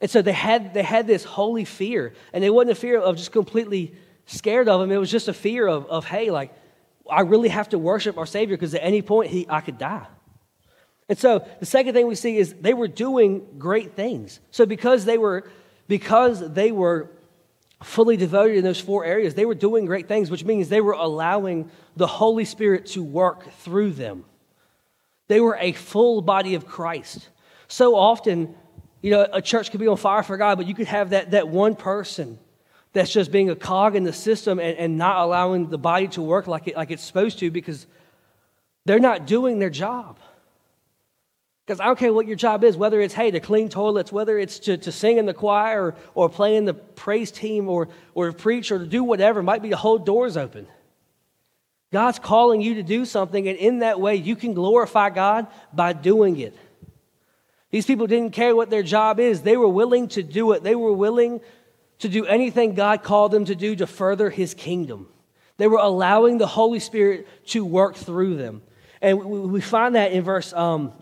And 0.00 0.08
so 0.08 0.22
they 0.22 0.30
had, 0.30 0.74
they 0.74 0.84
had 0.84 1.08
this 1.08 1.24
holy 1.24 1.64
fear. 1.64 2.14
And 2.32 2.44
it 2.44 2.50
wasn't 2.50 2.70
a 2.70 2.76
fear 2.76 3.00
of 3.00 3.16
just 3.16 3.32
completely 3.32 3.96
scared 4.26 4.68
of 4.68 4.80
him. 4.80 4.92
It 4.92 4.98
was 4.98 5.10
just 5.10 5.26
a 5.26 5.34
fear 5.34 5.66
of, 5.66 5.86
of 5.86 6.04
hey, 6.04 6.30
like, 6.30 6.54
I 7.10 7.22
really 7.22 7.48
have 7.48 7.70
to 7.70 7.80
worship 7.80 8.16
our 8.16 8.26
Savior 8.26 8.56
because 8.56 8.76
at 8.76 8.84
any 8.84 9.02
point 9.02 9.32
he, 9.32 9.44
I 9.48 9.60
could 9.60 9.78
die. 9.78 10.06
And 11.08 11.18
so 11.18 11.46
the 11.60 11.66
second 11.66 11.94
thing 11.94 12.06
we 12.06 12.14
see 12.14 12.36
is 12.36 12.54
they 12.54 12.74
were 12.74 12.88
doing 12.88 13.46
great 13.58 13.94
things. 13.94 14.40
So 14.50 14.66
because 14.66 15.04
they 15.04 15.18
were, 15.18 15.48
because 15.86 16.52
they 16.52 16.72
were 16.72 17.10
fully 17.82 18.16
devoted 18.16 18.56
in 18.56 18.64
those 18.64 18.80
four 18.80 19.04
areas, 19.04 19.34
they 19.34 19.44
were 19.44 19.54
doing 19.54 19.86
great 19.86 20.08
things, 20.08 20.30
which 20.30 20.44
means 20.44 20.68
they 20.68 20.80
were 20.80 20.92
allowing 20.92 21.70
the 21.94 22.06
Holy 22.06 22.44
Spirit 22.44 22.86
to 22.86 23.02
work 23.02 23.50
through 23.58 23.92
them. 23.92 24.24
They 25.28 25.40
were 25.40 25.56
a 25.60 25.72
full 25.72 26.22
body 26.22 26.54
of 26.54 26.66
Christ. 26.66 27.28
So 27.68 27.96
often, 27.96 28.54
you 29.02 29.10
know, 29.10 29.26
a 29.32 29.42
church 29.42 29.70
could 29.70 29.80
be 29.80 29.86
on 29.86 29.96
fire 29.96 30.22
for 30.22 30.36
God, 30.36 30.56
but 30.56 30.66
you 30.66 30.74
could 30.74 30.86
have 30.86 31.10
that, 31.10 31.32
that 31.32 31.48
one 31.48 31.74
person 31.74 32.38
that's 32.92 33.12
just 33.12 33.30
being 33.30 33.50
a 33.50 33.56
cog 33.56 33.94
in 33.94 34.04
the 34.04 34.12
system 34.12 34.58
and, 34.58 34.76
and 34.78 34.96
not 34.96 35.18
allowing 35.18 35.68
the 35.68 35.78
body 35.78 36.08
to 36.08 36.22
work 36.22 36.46
like, 36.46 36.66
it, 36.68 36.76
like 36.76 36.90
it's 36.90 37.02
supposed 37.02 37.38
to 37.40 37.50
because 37.50 37.86
they're 38.86 38.98
not 38.98 39.26
doing 39.26 39.58
their 39.58 39.70
job. 39.70 40.18
Because 41.66 41.80
I 41.80 41.86
don't 41.86 41.98
care 41.98 42.12
what 42.12 42.28
your 42.28 42.36
job 42.36 42.62
is, 42.62 42.76
whether 42.76 43.00
it's, 43.00 43.12
hey, 43.12 43.32
to 43.32 43.40
clean 43.40 43.68
toilets, 43.68 44.12
whether 44.12 44.38
it's 44.38 44.60
to, 44.60 44.76
to 44.78 44.92
sing 44.92 45.18
in 45.18 45.26
the 45.26 45.34
choir 45.34 45.86
or, 45.86 45.94
or 46.14 46.28
play 46.28 46.54
in 46.54 46.64
the 46.64 46.74
praise 46.74 47.32
team 47.32 47.68
or, 47.68 47.88
or 48.14 48.30
preach 48.32 48.70
or 48.70 48.78
to 48.78 48.86
do 48.86 49.02
whatever, 49.02 49.40
it 49.40 49.42
might 49.42 49.62
be 49.62 49.70
to 49.70 49.76
hold 49.76 50.06
doors 50.06 50.36
open. 50.36 50.68
God's 51.92 52.20
calling 52.20 52.60
you 52.60 52.74
to 52.74 52.84
do 52.84 53.04
something, 53.04 53.48
and 53.48 53.58
in 53.58 53.80
that 53.80 54.00
way, 54.00 54.14
you 54.14 54.36
can 54.36 54.54
glorify 54.54 55.10
God 55.10 55.48
by 55.72 55.92
doing 55.92 56.38
it. 56.38 56.56
These 57.70 57.86
people 57.86 58.06
didn't 58.06 58.32
care 58.32 58.54
what 58.54 58.70
their 58.70 58.84
job 58.84 59.18
is, 59.18 59.42
they 59.42 59.56
were 59.56 59.68
willing 59.68 60.08
to 60.08 60.22
do 60.22 60.52
it. 60.52 60.62
They 60.62 60.76
were 60.76 60.92
willing 60.92 61.40
to 61.98 62.08
do 62.08 62.26
anything 62.26 62.74
God 62.74 63.02
called 63.02 63.32
them 63.32 63.46
to 63.46 63.54
do 63.56 63.74
to 63.76 63.86
further 63.86 64.30
his 64.30 64.54
kingdom. 64.54 65.08
They 65.56 65.66
were 65.66 65.78
allowing 65.78 66.38
the 66.38 66.46
Holy 66.46 66.78
Spirit 66.78 67.26
to 67.46 67.64
work 67.64 67.96
through 67.96 68.36
them. 68.36 68.62
And 69.00 69.24
we 69.24 69.60
find 69.60 69.94
that 69.94 70.12
in 70.12 70.22
verse 70.22 70.52
um, 70.52 70.92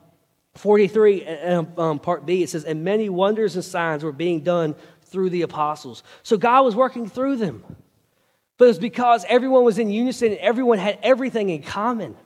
43, 0.55 1.27
um, 1.27 1.73
um, 1.77 1.99
part 1.99 2.25
B, 2.25 2.43
it 2.43 2.51
says, 2.51 2.65
And 2.65 2.85
many 2.85 3.09
wonders 3.09 3.57
and 3.57 3.65
signs 3.65 4.05
were 4.05 4.13
being 4.13 4.41
done 4.41 4.75
through 5.07 5.31
the 5.31 5.43
apostles. 5.43 6.03
So 6.23 6.37
God 6.37 6.63
was 6.63 6.77
working 6.77 7.09
through 7.09 7.37
them. 7.37 7.65
But 8.57 8.69
it's 8.69 8.79
because 8.79 9.25
everyone 9.29 9.65
was 9.65 9.79
in 9.79 9.91
unison 9.91 10.33
and 10.33 10.39
everyone 10.39 10.79
had 10.79 10.99
everything 11.03 11.51
in 11.51 11.63
common. 11.63 12.17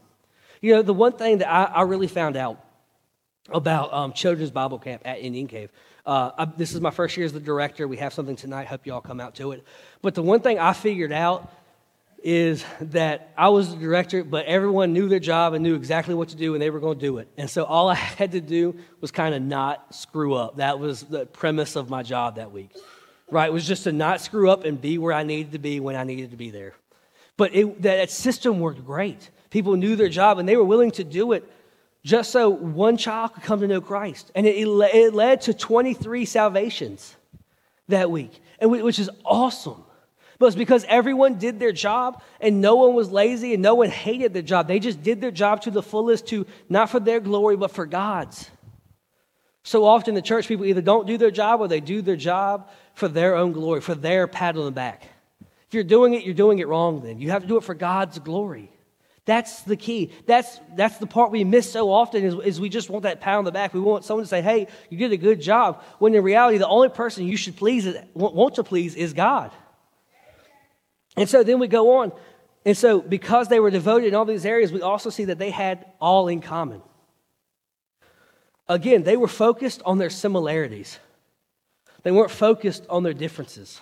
You 0.61 0.75
know, 0.75 0.83
the 0.83 0.95
one 0.95 1.13
thing 1.13 1.39
that 1.39 1.51
I, 1.51 1.65
I 1.65 1.83
really 1.83 2.09
found 2.09 2.37
out 2.37 2.63
about 3.51 3.93
um, 3.95 4.13
Children's 4.13 4.51
Bible 4.51 4.79
Camp 4.79 5.03
at 5.05 5.21
Indian 5.21 5.47
Cave. 5.47 5.73
Uh, 6.05 6.31
I, 6.37 6.45
this 6.45 6.75
is 6.75 6.81
my 6.81 6.91
first 6.91 7.17
year 7.17 7.25
as 7.25 7.33
the 7.33 7.41
director. 7.41 7.89
We 7.89 7.97
have 7.99 8.13
something 8.13 8.37
tonight. 8.37 8.67
Hope 8.67 8.87
you 8.87 8.93
all 8.93 9.01
come 9.01 9.21
out 9.21 9.37
to 9.37 9.53
it. 9.53 9.65
But 10.03 10.15
the 10.15 10.23
one 10.23 10.41
thing 10.41 10.59
I 10.59 10.73
figured 10.73 11.13
out 11.13 11.51
is 12.23 12.65
that 12.81 13.33
I 13.37 13.49
was 13.51 13.71
the 13.71 13.77
director, 13.77 14.25
but 14.25 14.47
everyone 14.47 14.93
knew 14.93 15.09
their 15.09 15.21
job 15.21 15.55
and 15.55 15.63
knew 15.63 15.75
exactly 15.75 16.15
what 16.15 16.31
to 16.31 16.37
do 16.37 16.55
and 16.55 16.63
they 16.63 16.71
were 16.71 16.81
going 16.81 16.99
to 16.99 17.07
do 17.07 17.19
it. 17.19 17.29
And 17.37 17.49
so 17.49 17.65
all 17.65 17.89
I 17.89 17.95
had 17.95 18.33
to 18.33 18.41
do 18.41 18.77
was 19.01 19.11
kind 19.11 19.35
of 19.35 19.43
not 19.43 19.95
screw 19.95 20.35
up. 20.35 20.57
That 20.57 20.79
was 20.79 21.03
the 21.03 21.27
premise 21.27 21.77
of 21.77 21.91
my 21.91 22.03
job 22.03 22.37
that 22.37 22.53
week, 22.53 22.71
right? 23.31 23.49
It 23.49 23.53
was 23.53 23.67
just 23.67 23.85
to 23.85 23.93
not 23.93 24.21
screw 24.21 24.51
up 24.51 24.65
and 24.65 24.81
be 24.81 24.99
where 24.99 25.13
I 25.13 25.23
needed 25.23 25.53
to 25.53 25.59
be 25.59 25.81
when 25.81 25.97
I 25.97 26.05
needed 26.05 26.33
to 26.33 26.37
be 26.37 26.51
there. 26.51 26.75
But 27.37 27.55
it, 27.55 27.83
that 27.83 28.11
system 28.11 28.59
worked 28.59 28.85
great. 28.85 29.31
People 29.51 29.77
knew 29.77 29.95
their 29.95 30.09
job 30.09 30.39
and 30.39 30.49
they 30.49 30.57
were 30.57 30.65
willing 30.65 30.91
to 30.93 31.05
do 31.05 31.33
it 31.33 31.51
just 32.05 32.31
so 32.31 32.49
one 32.49 32.97
child 32.97 33.35
could 33.35 33.43
come 33.43 33.61
to 33.61 33.67
know 33.67 33.81
Christ. 33.81 34.31
And 34.35 34.47
it, 34.47 34.57
it 34.57 35.15
led 35.15 35.43
to 35.43 35.55
23 35.55 36.25
salvations 36.25 37.15
that 37.89 38.11
week, 38.11 38.41
which 38.61 38.99
is 38.99 39.11
awesome. 39.25 39.85
But 40.39 40.47
it's 40.47 40.57
because 40.57 40.85
everyone 40.89 41.39
did 41.39 41.59
their 41.59 41.73
job 41.73 42.23
and 42.41 42.61
no 42.61 42.77
one 42.77 42.95
was 42.95 43.11
lazy 43.11 43.55
and 43.55 43.63
no 43.63 43.75
one 43.75 43.91
hated 43.91 44.33
their 44.33 44.43
job. 44.43 44.69
They 44.69 44.79
just 44.79 45.03
did 45.03 45.21
their 45.21 45.33
job 45.33 45.63
to 45.63 45.71
the 45.71 45.83
fullest, 45.83 46.29
to 46.29 46.47
not 46.69 46.91
for 46.91 47.01
their 47.01 47.19
glory, 47.19 47.57
but 47.57 47.73
for 47.73 47.87
God's. 47.87 48.49
So 49.65 49.85
often 49.85 50.15
the 50.15 50.23
church 50.23 50.47
people 50.47 50.65
either 50.65 50.81
don't 50.81 51.07
do 51.07 51.19
their 51.19 51.33
job 51.33 51.61
or 51.61 51.69
they 51.69 51.81
do 51.81 52.03
their 52.03 52.17
job 52.17 52.71
for 52.95 53.09
their 53.09 53.35
own 53.35 53.53
glory, 53.53 53.81
for 53.81 53.95
their 53.95 54.27
pat 54.29 54.57
on 54.57 54.65
the 54.65 54.71
back. 54.71 55.03
If 55.41 55.75
you're 55.75 55.85
doing 55.85 56.15
it, 56.15 56.25
you're 56.25 56.35
doing 56.35 56.61
it 56.61 56.69
wrong 56.69 57.03
then. 57.03 57.19
You 57.19 57.31
have 57.31 57.43
to 57.43 57.49
do 57.49 57.59
it 57.59 57.65
for 57.65 57.75
God's 57.75 58.19
glory. 58.21 58.71
That's 59.27 59.61
the 59.63 59.77
key. 59.77 60.11
That's, 60.25 60.59
that's 60.75 60.97
the 60.97 61.07
part 61.07 61.31
we 61.31 61.45
miss 61.45 61.71
so 61.71 61.93
often 61.93 62.25
is, 62.25 62.35
is 62.45 62.61
we 62.61 62.71
just 62.71 62.89
want 62.89 63.03
that 63.03 63.21
pat 63.21 63.37
on 63.37 63.45
the 63.45 63.53
back. 63.53 63.75
We 63.75 63.81
want 63.81 64.07
someone 64.07 64.25
to 64.25 64.29
say, 64.29 64.41
hey, 64.41 64.69
you 64.89 64.97
did 64.97 65.13
a 65.13 65.19
good 65.19 65.43
job. 65.43 65.83
When 65.99 66.15
in 66.15 66.23
reality, 66.23 66.57
the 66.57 66.67
only 66.67 66.89
person 66.89 67.27
you 67.27 67.37
should 67.37 67.57
please, 67.57 67.87
want 68.15 68.55
to 68.55 68.65
please, 68.65 68.95
is 68.95 69.13
God. 69.13 69.51
And 71.19 71.29
so 71.29 71.43
then 71.43 71.59
we 71.59 71.69
go 71.69 71.99
on. 71.99 72.13
And 72.65 72.77
so 72.77 73.01
because 73.01 73.49
they 73.49 73.61
were 73.61 73.71
devoted 73.71 74.09
in 74.09 74.15
all 74.15 74.25
these 74.25 74.47
areas, 74.47 74.73
we 74.73 74.83
also 74.83 75.11
see 75.11 75.27
that 75.27 75.39
they 75.39 75.51
had 75.51 75.87
all 76.01 76.29
in 76.29 76.41
common. 76.41 76.83
Again, 78.69 79.03
they 79.03 79.17
were 79.17 79.29
focused 79.29 79.83
on 79.85 79.99
their 79.99 80.11
similarities. 80.11 80.99
They 82.03 82.13
weren't 82.13 82.31
focused 82.31 82.87
on 82.89 83.03
their 83.03 83.15
differences. 83.15 83.81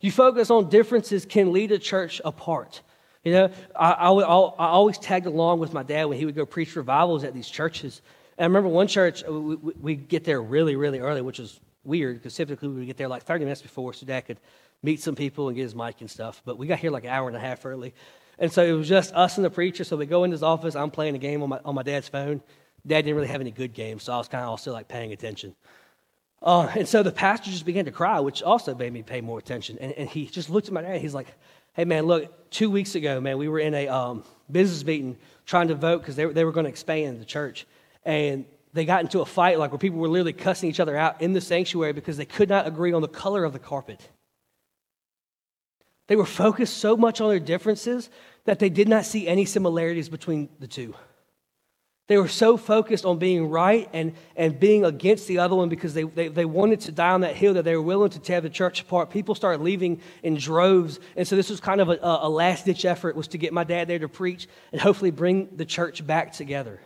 You 0.00 0.12
focus 0.12 0.50
on 0.50 0.68
differences 0.68 1.26
can 1.26 1.52
lead 1.52 1.72
a 1.72 1.78
church 1.78 2.20
apart. 2.24 2.82
You 3.24 3.32
know, 3.32 3.50
I, 3.74 3.92
I, 3.92 4.10
I, 4.10 4.68
always 4.68 4.96
tagged 4.96 5.26
along 5.26 5.58
with 5.58 5.72
my 5.72 5.82
dad 5.82 6.04
when 6.04 6.16
he 6.18 6.24
would 6.24 6.36
go 6.36 6.46
preach 6.46 6.76
revivals 6.76 7.24
at 7.24 7.34
these 7.34 7.48
churches. 7.48 8.00
And 8.38 8.44
I 8.44 8.46
remember 8.46 8.68
one 8.68 8.86
church, 8.86 9.24
we, 9.26 9.56
we, 9.56 9.72
we 9.80 9.94
get 9.96 10.22
there 10.22 10.40
really, 10.40 10.76
really 10.76 11.00
early, 11.00 11.20
which 11.20 11.40
was 11.40 11.58
weird 11.84 12.18
because 12.18 12.34
typically 12.34 12.68
we 12.68 12.76
would 12.76 12.86
get 12.86 12.96
there 12.96 13.08
like 13.08 13.24
30 13.24 13.44
minutes 13.44 13.62
before 13.62 13.92
so 13.92 14.06
dad 14.06 14.22
could 14.22 14.38
meet 14.82 15.00
some 15.00 15.14
people 15.14 15.48
and 15.48 15.56
get 15.56 15.62
his 15.62 15.74
mic 15.74 16.00
and 16.00 16.10
stuff. 16.10 16.42
But 16.44 16.58
we 16.58 16.66
got 16.66 16.78
here 16.78 16.90
like 16.90 17.04
an 17.04 17.10
hour 17.10 17.28
and 17.28 17.36
a 17.36 17.40
half 17.40 17.64
early. 17.64 17.94
And 18.38 18.52
so 18.52 18.64
it 18.64 18.72
was 18.72 18.88
just 18.88 19.12
us 19.14 19.36
and 19.36 19.44
the 19.44 19.50
preacher. 19.50 19.84
So 19.84 19.96
we 19.96 20.06
go 20.06 20.24
in 20.24 20.30
his 20.30 20.42
office. 20.42 20.76
I'm 20.76 20.90
playing 20.90 21.14
a 21.16 21.18
game 21.18 21.42
on 21.42 21.48
my, 21.48 21.60
on 21.64 21.74
my 21.74 21.82
dad's 21.82 22.08
phone. 22.08 22.40
Dad 22.86 23.02
didn't 23.02 23.16
really 23.16 23.28
have 23.28 23.40
any 23.40 23.50
good 23.50 23.74
games, 23.74 24.04
so 24.04 24.12
I 24.12 24.18
was 24.18 24.28
kind 24.28 24.44
of 24.44 24.50
also 24.50 24.72
like 24.72 24.86
paying 24.86 25.12
attention. 25.12 25.54
Uh, 26.40 26.70
and 26.76 26.86
so 26.86 27.02
the 27.02 27.10
pastor 27.10 27.50
just 27.50 27.66
began 27.66 27.84
to 27.86 27.90
cry, 27.90 28.20
which 28.20 28.42
also 28.42 28.74
made 28.74 28.92
me 28.92 29.02
pay 29.02 29.20
more 29.20 29.38
attention. 29.38 29.76
And, 29.80 29.92
and 29.92 30.08
he 30.08 30.26
just 30.26 30.48
looked 30.48 30.68
at 30.68 30.72
my 30.72 30.82
dad. 30.82 31.00
He's 31.00 31.14
like, 31.14 31.26
Hey, 31.74 31.84
man, 31.84 32.06
look, 32.06 32.50
two 32.50 32.70
weeks 32.70 32.94
ago, 32.96 33.20
man, 33.20 33.38
we 33.38 33.48
were 33.48 33.60
in 33.60 33.74
a 33.74 33.86
um, 33.86 34.24
business 34.50 34.84
meeting 34.84 35.16
trying 35.46 35.68
to 35.68 35.76
vote 35.76 36.00
because 36.00 36.16
they, 36.16 36.24
they 36.24 36.44
were 36.44 36.50
going 36.50 36.64
to 36.64 36.70
expand 36.70 37.20
the 37.20 37.24
church. 37.24 37.66
And 38.04 38.46
they 38.72 38.84
got 38.84 39.02
into 39.02 39.20
a 39.20 39.26
fight, 39.26 39.58
like 39.58 39.70
where 39.70 39.78
people 39.78 39.98
were 39.98 40.08
literally 40.08 40.32
cussing 40.32 40.68
each 40.68 40.80
other 40.80 40.96
out 40.96 41.22
in 41.22 41.34
the 41.34 41.40
sanctuary 41.40 41.92
because 41.92 42.16
they 42.16 42.24
could 42.24 42.48
not 42.48 42.66
agree 42.66 42.92
on 42.92 43.02
the 43.02 43.08
color 43.08 43.44
of 43.44 43.52
the 43.52 43.58
carpet. 43.58 44.08
They 46.08 46.16
were 46.16 46.26
focused 46.26 46.78
so 46.78 46.96
much 46.96 47.20
on 47.20 47.28
their 47.28 47.38
differences 47.38 48.10
that 48.44 48.58
they 48.58 48.70
did 48.70 48.88
not 48.88 49.04
see 49.04 49.28
any 49.28 49.44
similarities 49.44 50.08
between 50.08 50.48
the 50.58 50.66
two. 50.66 50.94
They 52.08 52.16
were 52.16 52.28
so 52.28 52.56
focused 52.56 53.04
on 53.04 53.18
being 53.18 53.50
right 53.50 53.86
and, 53.92 54.14
and 54.34 54.58
being 54.58 54.86
against 54.86 55.28
the 55.28 55.40
other 55.40 55.54
one 55.54 55.68
because 55.68 55.92
they, 55.92 56.04
they, 56.04 56.28
they 56.28 56.46
wanted 56.46 56.80
to 56.80 56.92
die 56.92 57.10
on 57.10 57.20
that 57.20 57.36
hill 57.36 57.52
that 57.54 57.66
they 57.66 57.76
were 57.76 57.82
willing 57.82 58.08
to 58.10 58.18
tear 58.18 58.40
the 58.40 58.48
church 58.48 58.80
apart. 58.80 59.10
People 59.10 59.34
started 59.34 59.62
leaving 59.62 60.00
in 60.22 60.36
droves. 60.36 60.98
And 61.16 61.28
so 61.28 61.36
this 61.36 61.50
was 61.50 61.60
kind 61.60 61.82
of 61.82 61.90
a, 61.90 61.98
a 62.00 62.28
last 62.30 62.64
ditch 62.64 62.86
effort 62.86 63.14
was 63.14 63.28
to 63.28 63.38
get 63.38 63.52
my 63.52 63.62
dad 63.62 63.88
there 63.88 63.98
to 63.98 64.08
preach 64.08 64.48
and 64.72 64.80
hopefully 64.80 65.10
bring 65.10 65.54
the 65.54 65.66
church 65.66 66.04
back 66.06 66.32
together. 66.32 66.80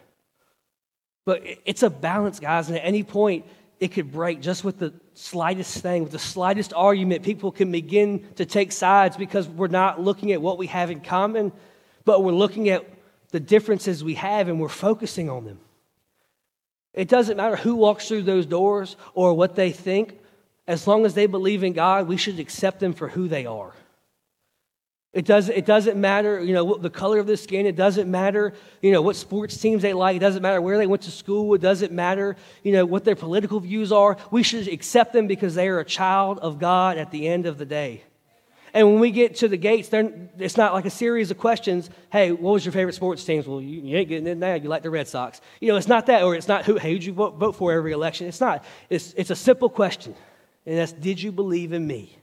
But 1.25 1.45
it's 1.65 1.85
a 1.85 1.91
balance, 1.91 2.41
guys. 2.41 2.69
And 2.69 2.77
at 2.77 2.85
any 2.85 3.05
point, 3.05 3.47
it 3.83 3.91
could 3.91 4.13
break 4.13 4.41
just 4.41 4.63
with 4.63 4.79
the 4.79 4.95
slightest 5.15 5.79
thing, 5.79 6.05
with 6.05 6.13
the 6.13 6.19
slightest 6.21 6.73
argument. 6.73 7.25
People 7.25 7.51
can 7.51 7.73
begin 7.73 8.25
to 8.37 8.47
take 8.47 8.71
sides 8.71 9.17
because 9.17 9.49
we're 9.49 9.67
not 9.67 10.01
looking 10.01 10.31
at 10.31 10.41
what 10.41 10.57
we 10.57 10.69
have 10.69 10.93
in 10.93 11.01
common, 11.01 11.51
but 12.05 12.23
we're 12.23 12.31
looking 12.31 12.69
at 12.69 12.89
the 13.31 13.41
differences 13.41 14.05
we 14.05 14.15
have 14.15 14.47
and 14.47 14.61
we're 14.61 14.69
focusing 14.69 15.29
on 15.29 15.47
them. 15.47 15.59
It 16.95 17.09
doesn't 17.09 17.37
matter 17.37 17.57
who 17.57 17.75
walks 17.75 18.07
through 18.07 18.23
those 18.23 18.47
doors 18.47 18.95
or 19.15 19.35
what 19.35 19.57
they 19.57 19.73
think. 19.73 20.17
As 20.69 20.87
long 20.87 21.05
as 21.05 21.15
they 21.15 21.27
believe 21.27 21.65
in 21.65 21.73
God, 21.73 22.07
we 22.07 22.17
should 22.17 22.39
accept 22.39 22.79
them 22.79 22.93
for 22.93 23.09
who 23.09 23.27
they 23.27 23.47
are. 23.47 23.73
It 25.13 25.27
doesn't, 25.27 25.55
it 25.55 25.67
doesn't 25.67 26.01
matter, 26.01 26.43
you 26.43 26.55
know, 26.55 26.75
the 26.77 26.89
color 26.89 27.19
of 27.19 27.27
their 27.27 27.37
skin. 27.37 27.67
It 27.67 27.77
doesn't 27.77 28.11
matter, 28.11 28.55
you 28.81 28.93
know, 28.93 29.03
what 29.03 29.15
sports 29.15 29.59
teams 29.59 29.83
they 29.83 29.93
like. 29.93 30.17
It 30.17 30.21
doesn't 30.21 30.41
matter 30.41 30.63
where 30.63 30.79
they 30.79 30.87
went 30.87 31.03
to 31.03 31.11
school. 31.11 31.53
It 31.53 31.61
doesn't 31.61 31.93
matter, 31.93 32.35
you 32.63 32.73
know, 32.73 32.87
what 32.87 33.05
their 33.05 33.15
political 33.15 33.61
views 33.61 33.93
are. 33.93 34.17
We 34.31 34.43
should 34.43 34.69
accept 34.69 35.13
them 35.13 35.27
because 35.27 35.55
they 35.55 35.69
are 35.69 35.81
a 35.81 35.85
child 35.85 36.39
of 36.39 36.59
God 36.59 36.97
at 36.97 37.11
the 37.11 37.29
end 37.29 37.45
of 37.45 37.59
the 37.59 37.67
day. 37.67 38.05
And 38.73 38.91
when 38.91 39.01
we 39.01 39.11
get 39.11 39.37
to 39.37 39.49
the 39.49 39.59
gates, 39.59 39.91
it's 40.39 40.57
not 40.57 40.73
like 40.73 40.87
a 40.87 40.91
series 40.91 41.31
of 41.31 41.37
questions. 41.37 41.91
Hey, 42.11 42.33
what 42.33 42.53
was 42.53 42.65
your 42.65 42.73
favorite 42.73 42.95
sports 42.95 43.23
teams? 43.23 43.47
Well, 43.47 43.61
you, 43.61 43.83
you 43.83 43.99
ain't 43.99 44.09
getting 44.09 44.27
in 44.27 44.41
there. 44.41 44.57
You 44.57 44.71
like 44.71 44.83
the 44.83 44.89
Red 44.89 45.09
Sox. 45.09 45.43
You 45.61 45.69
know, 45.69 45.77
it's 45.77 45.89
not 45.89 46.07
that, 46.07 46.23
or 46.23 46.35
it's 46.35 46.49
not 46.49 46.65
who, 46.65 46.79
hey, 46.79 46.95
you 46.95 47.13
vote, 47.13 47.37
vote 47.37 47.55
for 47.55 47.71
every 47.71 47.93
election? 47.93 48.29
It's 48.29 48.41
not. 48.41 48.65
It's, 48.89 49.13
it's 49.15 49.29
a 49.29 49.37
simple 49.37 49.69
question. 49.69 50.15
And 50.65 50.79
that's, 50.79 50.93
did 50.93 51.21
you 51.21 51.33
believe 51.33 51.75
in 51.75 51.87
me? 51.87 52.17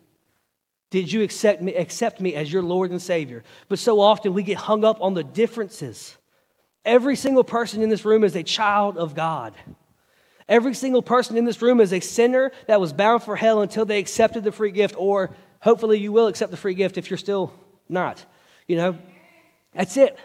Did 0.90 1.12
you 1.12 1.22
accept 1.22 1.62
me, 1.62 1.76
accept 1.76 2.20
me 2.20 2.34
as 2.34 2.52
your 2.52 2.64
Lord 2.64 2.92
and 2.92 3.02
Savior? 3.02 3.44
But 3.68 3.80
so 3.80 4.00
often 4.00 4.34
we 4.34 4.44
get 4.44 4.58
hung 4.58 4.84
up 4.84 5.02
on 5.02 5.14
the 5.14 5.24
differences. 5.24 6.18
Every 6.84 7.16
single 7.16 7.44
person 7.44 7.82
in 7.82 7.90
this 7.90 8.06
room 8.06 8.24
is 8.24 8.36
a 8.36 8.44
child 8.44 8.98
of 8.98 9.14
God. 9.14 9.54
Every 10.48 10.74
single 10.74 11.04
person 11.04 11.38
in 11.38 11.46
this 11.46 11.62
room 11.62 11.80
is 11.80 11.94
a 11.94 12.00
sinner 12.00 12.52
that 12.68 12.82
was 12.82 12.92
bound 12.92 13.22
for 13.22 13.36
hell 13.36 13.62
until 13.62 13.86
they 13.86 14.00
accepted 14.00 14.44
the 14.44 14.52
free 14.52 14.72
gift 14.72 14.96
or 14.98 15.36
hopefully 15.62 16.00
you 16.00 16.12
will 16.12 16.26
accept 16.26 16.50
the 16.50 16.58
free 16.58 16.74
gift 16.74 16.98
if 16.98 17.12
you're 17.12 17.18
still 17.18 17.54
not. 17.88 18.26
You 18.68 18.78
know, 18.78 18.98
that's 19.76 19.96
it. 19.96 20.18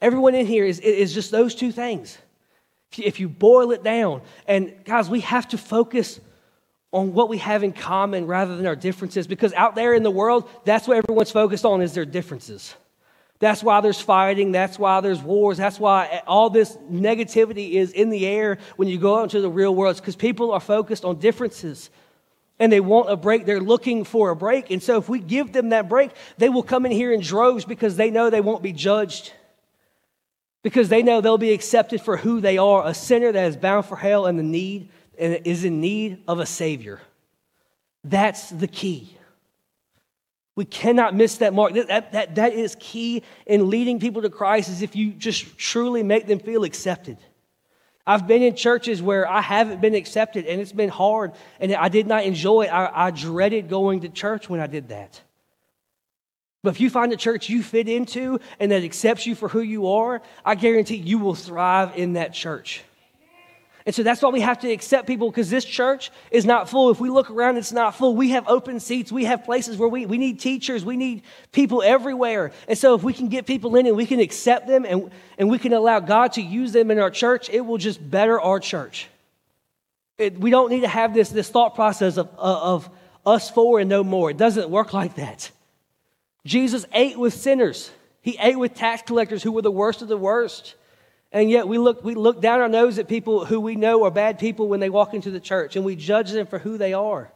Everyone 0.00 0.34
in 0.34 0.46
here 0.46 0.64
is, 0.64 0.80
is 0.80 1.14
just 1.14 1.30
those 1.30 1.54
two 1.54 1.70
things. 1.70 2.18
If 2.98 3.20
you 3.20 3.28
boil 3.28 3.70
it 3.70 3.84
down, 3.84 4.22
and 4.48 4.74
guys, 4.84 5.08
we 5.08 5.20
have 5.20 5.48
to 5.48 5.58
focus 5.58 6.20
on 6.92 7.14
what 7.14 7.28
we 7.28 7.38
have 7.38 7.64
in 7.64 7.72
common 7.72 8.26
rather 8.26 8.56
than 8.56 8.66
our 8.66 8.76
differences 8.76 9.26
because 9.26 9.52
out 9.54 9.74
there 9.74 9.94
in 9.94 10.02
the 10.02 10.10
world, 10.10 10.48
that's 10.64 10.86
what 10.86 10.98
everyone's 10.98 11.30
focused 11.30 11.64
on 11.64 11.80
is 11.80 11.94
their 11.94 12.04
differences. 12.04 12.74
That's 13.38 13.62
why 13.62 13.80
there's 13.80 14.00
fighting. 14.00 14.52
That's 14.52 14.78
why 14.78 15.00
there's 15.00 15.20
wars. 15.20 15.58
That's 15.58 15.80
why 15.80 16.22
all 16.28 16.48
this 16.48 16.76
negativity 16.88 17.72
is 17.72 17.90
in 17.90 18.10
the 18.10 18.24
air 18.24 18.58
when 18.76 18.86
you 18.88 18.98
go 18.98 19.18
out 19.18 19.24
into 19.24 19.40
the 19.40 19.50
real 19.50 19.74
world. 19.74 19.96
because 19.96 20.14
people 20.14 20.52
are 20.52 20.60
focused 20.60 21.04
on 21.04 21.18
differences 21.18 21.90
and 22.60 22.70
they 22.70 22.78
want 22.78 23.10
a 23.10 23.16
break. 23.16 23.44
They're 23.44 23.58
looking 23.58 24.04
for 24.04 24.30
a 24.30 24.36
break. 24.36 24.70
And 24.70 24.80
so 24.80 24.98
if 24.98 25.08
we 25.08 25.18
give 25.18 25.52
them 25.52 25.70
that 25.70 25.88
break, 25.88 26.12
they 26.38 26.50
will 26.50 26.62
come 26.62 26.86
in 26.86 26.92
here 26.92 27.12
in 27.12 27.20
droves 27.20 27.64
because 27.64 27.96
they 27.96 28.10
know 28.10 28.30
they 28.30 28.40
won't 28.40 28.62
be 28.62 28.72
judged. 28.72 29.32
Because 30.62 30.88
they 30.88 31.02
know 31.02 31.20
they'll 31.20 31.38
be 31.38 31.52
accepted 31.52 32.00
for 32.00 32.18
who 32.18 32.40
they 32.40 32.58
are, 32.58 32.86
a 32.86 32.94
sinner 32.94 33.32
that 33.32 33.46
is 33.48 33.56
bound 33.56 33.86
for 33.86 33.96
hell 33.96 34.26
and 34.26 34.38
the 34.38 34.44
need 34.44 34.90
and 35.22 35.46
is 35.46 35.64
in 35.64 35.80
need 35.80 36.22
of 36.26 36.40
a 36.40 36.46
savior. 36.46 37.00
That's 38.04 38.50
the 38.50 38.66
key. 38.66 39.16
We 40.54 40.64
cannot 40.66 41.14
miss 41.14 41.36
that 41.36 41.54
mark. 41.54 41.72
That, 41.74 42.12
that, 42.12 42.34
that, 42.34 42.52
is 42.52 42.76
key 42.78 43.22
in 43.46 43.70
leading 43.70 44.00
people 44.00 44.20
to 44.22 44.30
Christ 44.30 44.68
is 44.68 44.82
if 44.82 44.94
you 44.94 45.12
just 45.12 45.56
truly 45.56 46.02
make 46.02 46.26
them 46.26 46.40
feel 46.40 46.64
accepted. 46.64 47.16
I've 48.06 48.26
been 48.26 48.42
in 48.42 48.56
churches 48.56 49.00
where 49.00 49.28
I 49.28 49.40
haven't 49.40 49.80
been 49.80 49.94
accepted 49.94 50.44
and 50.44 50.60
it's 50.60 50.72
been 50.72 50.88
hard 50.88 51.32
and 51.60 51.72
I 51.72 51.88
did 51.88 52.06
not 52.06 52.24
enjoy 52.24 52.62
it. 52.62 52.68
I, 52.68 52.90
I 53.06 53.10
dreaded 53.12 53.68
going 53.68 54.00
to 54.00 54.08
church 54.08 54.50
when 54.50 54.60
I 54.60 54.66
did 54.66 54.88
that. 54.88 55.22
But 56.62 56.70
if 56.70 56.80
you 56.80 56.90
find 56.90 57.12
a 57.12 57.16
church 57.16 57.48
you 57.48 57.62
fit 57.62 57.88
into 57.88 58.40
and 58.60 58.72
that 58.72 58.82
accepts 58.82 59.26
you 59.26 59.34
for 59.34 59.48
who 59.48 59.60
you 59.60 59.88
are, 59.88 60.20
I 60.44 60.54
guarantee 60.54 60.96
you 60.96 61.18
will 61.18 61.34
thrive 61.34 61.96
in 61.96 62.14
that 62.14 62.34
church. 62.34 62.82
And 63.84 63.94
so 63.94 64.02
that's 64.02 64.22
why 64.22 64.30
we 64.30 64.40
have 64.40 64.60
to 64.60 64.70
accept 64.70 65.06
people 65.06 65.30
because 65.30 65.50
this 65.50 65.64
church 65.64 66.12
is 66.30 66.44
not 66.44 66.68
full. 66.68 66.90
If 66.90 67.00
we 67.00 67.10
look 67.10 67.30
around, 67.30 67.56
it's 67.56 67.72
not 67.72 67.96
full. 67.96 68.14
We 68.14 68.30
have 68.30 68.46
open 68.46 68.78
seats. 68.78 69.10
We 69.10 69.24
have 69.24 69.44
places 69.44 69.76
where 69.76 69.88
we, 69.88 70.06
we 70.06 70.18
need 70.18 70.38
teachers. 70.38 70.84
We 70.84 70.96
need 70.96 71.22
people 71.50 71.82
everywhere. 71.82 72.52
And 72.68 72.78
so 72.78 72.94
if 72.94 73.02
we 73.02 73.12
can 73.12 73.28
get 73.28 73.44
people 73.44 73.74
in 73.74 73.86
and 73.86 73.96
we 73.96 74.06
can 74.06 74.20
accept 74.20 74.68
them 74.68 74.84
and, 74.84 75.10
and 75.36 75.50
we 75.50 75.58
can 75.58 75.72
allow 75.72 75.98
God 75.98 76.34
to 76.34 76.42
use 76.42 76.72
them 76.72 76.90
in 76.90 77.00
our 77.00 77.10
church, 77.10 77.50
it 77.50 77.62
will 77.62 77.78
just 77.78 78.08
better 78.08 78.40
our 78.40 78.60
church. 78.60 79.08
It, 80.18 80.38
we 80.38 80.50
don't 80.50 80.70
need 80.70 80.82
to 80.82 80.88
have 80.88 81.12
this, 81.12 81.30
this 81.30 81.48
thought 81.48 81.74
process 81.74 82.18
of, 82.18 82.28
uh, 82.38 82.74
of 82.74 82.88
us 83.26 83.50
four 83.50 83.80
and 83.80 83.88
no 83.88 84.04
more. 84.04 84.30
It 84.30 84.36
doesn't 84.36 84.70
work 84.70 84.92
like 84.92 85.16
that. 85.16 85.50
Jesus 86.44 86.84
ate 86.92 87.18
with 87.18 87.34
sinners. 87.34 87.90
He 88.20 88.36
ate 88.40 88.58
with 88.58 88.74
tax 88.74 89.02
collectors 89.02 89.42
who 89.42 89.50
were 89.50 89.62
the 89.62 89.70
worst 89.70 90.02
of 90.02 90.08
the 90.08 90.16
worst. 90.16 90.76
And 91.32 91.50
yet 91.50 91.66
we 91.66 91.78
look, 91.78 92.04
we 92.04 92.14
look 92.14 92.40
down 92.40 92.60
our 92.60 92.68
nose 92.68 92.98
at 92.98 93.08
people 93.08 93.46
who 93.46 93.58
we 93.58 93.74
know 93.74 94.04
are 94.04 94.10
bad 94.10 94.38
people 94.38 94.68
when 94.68 94.80
they 94.80 94.90
walk 94.90 95.14
into 95.14 95.30
the 95.30 95.40
church 95.40 95.76
and 95.76 95.84
we 95.84 95.96
judge 95.96 96.30
them 96.30 96.46
for 96.46 96.58
who 96.58 96.76
they 96.76 96.92
are. 96.92 97.32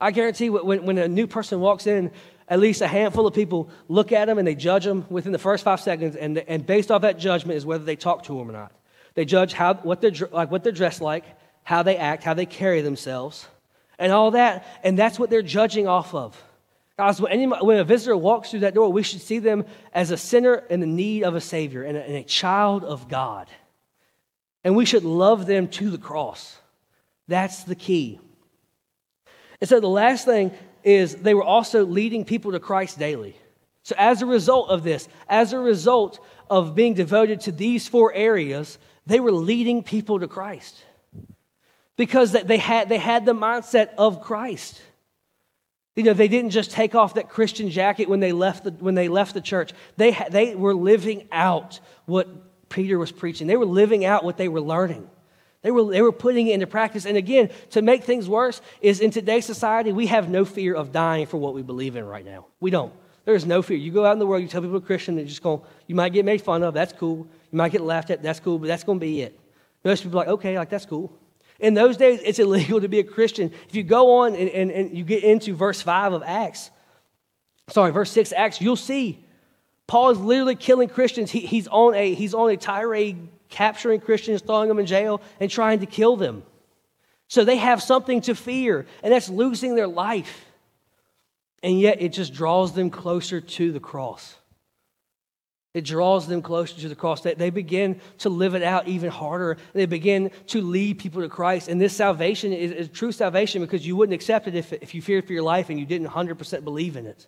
I 0.00 0.10
guarantee 0.10 0.50
when, 0.50 0.84
when 0.84 0.98
a 0.98 1.08
new 1.08 1.26
person 1.26 1.60
walks 1.60 1.86
in, 1.86 2.10
at 2.48 2.58
least 2.58 2.80
a 2.80 2.88
handful 2.88 3.28
of 3.28 3.34
people 3.34 3.70
look 3.88 4.10
at 4.10 4.26
them 4.26 4.38
and 4.38 4.46
they 4.46 4.56
judge 4.56 4.84
them 4.84 5.06
within 5.08 5.30
the 5.30 5.38
first 5.38 5.62
five 5.62 5.80
seconds. 5.80 6.16
And, 6.16 6.38
and 6.38 6.66
based 6.66 6.90
off 6.90 7.02
that 7.02 7.18
judgment 7.18 7.56
is 7.56 7.64
whether 7.64 7.84
they 7.84 7.96
talk 7.96 8.24
to 8.24 8.36
them 8.36 8.50
or 8.50 8.52
not. 8.52 8.72
They 9.14 9.24
judge 9.24 9.52
how, 9.52 9.74
what, 9.74 10.00
they're, 10.00 10.28
like, 10.32 10.50
what 10.50 10.64
they're 10.64 10.72
dressed 10.72 11.00
like, 11.00 11.24
how 11.62 11.84
they 11.84 11.96
act, 11.96 12.24
how 12.24 12.34
they 12.34 12.46
carry 12.46 12.80
themselves, 12.80 13.46
and 13.98 14.12
all 14.12 14.32
that. 14.32 14.66
And 14.82 14.98
that's 14.98 15.18
what 15.18 15.30
they're 15.30 15.42
judging 15.42 15.86
off 15.86 16.12
of. 16.14 16.42
Guys, 17.00 17.18
when, 17.18 17.32
anybody, 17.32 17.64
when 17.64 17.78
a 17.78 17.84
visitor 17.84 18.14
walks 18.14 18.50
through 18.50 18.60
that 18.60 18.74
door, 18.74 18.92
we 18.92 19.02
should 19.02 19.22
see 19.22 19.38
them 19.38 19.64
as 19.94 20.10
a 20.10 20.18
sinner 20.18 20.56
in 20.68 20.80
the 20.80 20.86
need 20.86 21.22
of 21.22 21.34
a 21.34 21.40
Savior 21.40 21.82
and 21.82 21.96
a, 21.96 22.04
and 22.04 22.14
a 22.16 22.22
child 22.22 22.84
of 22.84 23.08
God. 23.08 23.48
And 24.64 24.76
we 24.76 24.84
should 24.84 25.04
love 25.04 25.46
them 25.46 25.68
to 25.68 25.88
the 25.88 25.96
cross. 25.96 26.58
That's 27.26 27.64
the 27.64 27.74
key. 27.74 28.20
And 29.62 29.70
so 29.70 29.80
the 29.80 29.88
last 29.88 30.26
thing 30.26 30.52
is 30.84 31.16
they 31.16 31.32
were 31.32 31.42
also 31.42 31.86
leading 31.86 32.26
people 32.26 32.52
to 32.52 32.60
Christ 32.60 32.98
daily. 32.98 33.34
So, 33.82 33.94
as 33.96 34.20
a 34.20 34.26
result 34.26 34.68
of 34.68 34.82
this, 34.82 35.08
as 35.26 35.54
a 35.54 35.58
result 35.58 36.20
of 36.50 36.74
being 36.74 36.92
devoted 36.92 37.40
to 37.42 37.52
these 37.52 37.88
four 37.88 38.12
areas, 38.12 38.78
they 39.06 39.20
were 39.20 39.32
leading 39.32 39.82
people 39.82 40.20
to 40.20 40.28
Christ 40.28 40.84
because 41.96 42.32
they 42.32 42.58
had, 42.58 42.90
they 42.90 42.98
had 42.98 43.24
the 43.24 43.32
mindset 43.32 43.94
of 43.96 44.20
Christ. 44.20 44.82
You 45.96 46.04
know, 46.04 46.12
they 46.12 46.28
didn't 46.28 46.50
just 46.50 46.70
take 46.70 46.94
off 46.94 47.14
that 47.14 47.28
Christian 47.28 47.68
jacket 47.68 48.08
when 48.08 48.20
they 48.20 48.32
left 48.32 48.64
the, 48.64 48.70
when 48.70 48.94
they 48.94 49.08
left 49.08 49.34
the 49.34 49.40
church. 49.40 49.72
They, 49.96 50.16
they 50.30 50.54
were 50.54 50.74
living 50.74 51.28
out 51.32 51.80
what 52.06 52.68
Peter 52.68 52.98
was 52.98 53.10
preaching. 53.10 53.46
They 53.46 53.56
were 53.56 53.66
living 53.66 54.04
out 54.04 54.24
what 54.24 54.36
they 54.36 54.48
were 54.48 54.60
learning. 54.60 55.10
They 55.62 55.70
were, 55.70 55.90
they 55.90 56.00
were 56.00 56.12
putting 56.12 56.46
it 56.46 56.54
into 56.54 56.66
practice. 56.66 57.04
And 57.04 57.16
again, 57.16 57.50
to 57.70 57.82
make 57.82 58.04
things 58.04 58.28
worse, 58.28 58.62
is 58.80 59.00
in 59.00 59.10
today's 59.10 59.44
society, 59.44 59.92
we 59.92 60.06
have 60.06 60.30
no 60.30 60.44
fear 60.44 60.74
of 60.74 60.92
dying 60.92 61.26
for 61.26 61.36
what 61.36 61.54
we 61.54 61.62
believe 61.62 61.96
in 61.96 62.06
right 62.06 62.24
now. 62.24 62.46
We 62.60 62.70
don't. 62.70 62.92
There's 63.26 63.44
no 63.44 63.60
fear. 63.60 63.76
You 63.76 63.92
go 63.92 64.06
out 64.06 64.12
in 64.12 64.18
the 64.18 64.26
world, 64.26 64.42
you 64.42 64.48
tell 64.48 64.62
people 64.62 64.76
you're 64.76 64.80
Christian, 64.80 65.16
they're 65.16 65.26
just 65.26 65.42
going, 65.42 65.60
you 65.86 65.94
might 65.94 66.12
get 66.12 66.24
made 66.24 66.40
fun 66.40 66.62
of, 66.62 66.72
that's 66.72 66.94
cool. 66.94 67.28
You 67.50 67.58
might 67.58 67.72
get 67.72 67.82
laughed 67.82 68.10
at, 68.10 68.22
that's 68.22 68.40
cool, 68.40 68.58
but 68.58 68.68
that's 68.68 68.84
going 68.84 68.98
to 68.98 69.04
be 69.04 69.20
it. 69.20 69.38
Most 69.84 70.02
people 70.02 70.18
are 70.18 70.24
like, 70.24 70.28
okay, 70.28 70.56
like 70.58 70.70
that's 70.70 70.86
cool. 70.86 71.12
In 71.60 71.74
those 71.74 71.96
days, 71.96 72.20
it's 72.24 72.38
illegal 72.38 72.80
to 72.80 72.88
be 72.88 72.98
a 72.98 73.04
Christian. 73.04 73.52
If 73.68 73.74
you 73.74 73.82
go 73.82 74.20
on 74.20 74.34
and, 74.34 74.48
and, 74.48 74.70
and 74.70 74.96
you 74.96 75.04
get 75.04 75.22
into 75.22 75.54
verse 75.54 75.80
5 75.82 76.14
of 76.14 76.22
Acts, 76.24 76.70
sorry, 77.68 77.92
verse 77.92 78.10
6 78.10 78.32
Acts, 78.32 78.60
you'll 78.60 78.76
see 78.76 79.24
Paul 79.86 80.10
is 80.10 80.18
literally 80.18 80.54
killing 80.54 80.88
Christians. 80.88 81.30
He, 81.30 81.40
he's, 81.40 81.68
on 81.68 81.94
a, 81.94 82.14
he's 82.14 82.32
on 82.32 82.48
a 82.50 82.56
tirade, 82.56 83.28
capturing 83.48 84.00
Christians, 84.00 84.40
throwing 84.40 84.68
them 84.68 84.78
in 84.78 84.86
jail, 84.86 85.20
and 85.38 85.50
trying 85.50 85.80
to 85.80 85.86
kill 85.86 86.16
them. 86.16 86.44
So 87.26 87.44
they 87.44 87.56
have 87.56 87.82
something 87.82 88.20
to 88.22 88.34
fear, 88.34 88.86
and 89.02 89.12
that's 89.12 89.28
losing 89.28 89.74
their 89.74 89.86
life. 89.86 90.46
And 91.62 91.78
yet 91.78 92.00
it 92.00 92.12
just 92.12 92.32
draws 92.32 92.72
them 92.72 92.88
closer 92.88 93.40
to 93.40 93.72
the 93.72 93.80
cross. 93.80 94.36
It 95.72 95.84
draws 95.84 96.26
them 96.26 96.42
closer 96.42 96.80
to 96.80 96.88
the 96.88 96.96
cross. 96.96 97.20
They, 97.20 97.34
they 97.34 97.50
begin 97.50 98.00
to 98.18 98.28
live 98.28 98.54
it 98.54 98.62
out 98.62 98.88
even 98.88 99.10
harder. 99.10 99.56
They 99.72 99.86
begin 99.86 100.32
to 100.48 100.60
lead 100.60 100.98
people 100.98 101.22
to 101.22 101.28
Christ. 101.28 101.68
And 101.68 101.80
this 101.80 101.94
salvation 101.94 102.52
is, 102.52 102.72
is 102.72 102.88
true 102.88 103.12
salvation 103.12 103.62
because 103.62 103.86
you 103.86 103.94
wouldn't 103.94 104.14
accept 104.14 104.48
it 104.48 104.56
if, 104.56 104.72
if 104.72 104.94
you 104.94 105.02
feared 105.02 105.26
for 105.26 105.32
your 105.32 105.44
life 105.44 105.70
and 105.70 105.78
you 105.78 105.86
didn't 105.86 106.08
100% 106.08 106.64
believe 106.64 106.96
in 106.96 107.06
it. 107.06 107.26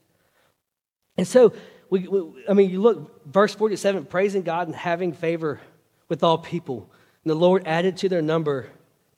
And 1.16 1.26
so, 1.26 1.52
we, 1.88 2.08
we, 2.08 2.44
I 2.48 2.54
mean, 2.54 2.70
you 2.70 2.80
look, 2.80 3.26
verse 3.30 3.54
47 3.54 4.06
praising 4.06 4.42
God 4.42 4.66
and 4.66 4.74
having 4.74 5.12
favor 5.12 5.60
with 6.08 6.24
all 6.24 6.38
people. 6.38 6.90
And 7.22 7.30
the 7.30 7.36
Lord 7.36 7.62
added 7.66 7.98
to 7.98 8.08
their 8.08 8.22
number 8.22 8.70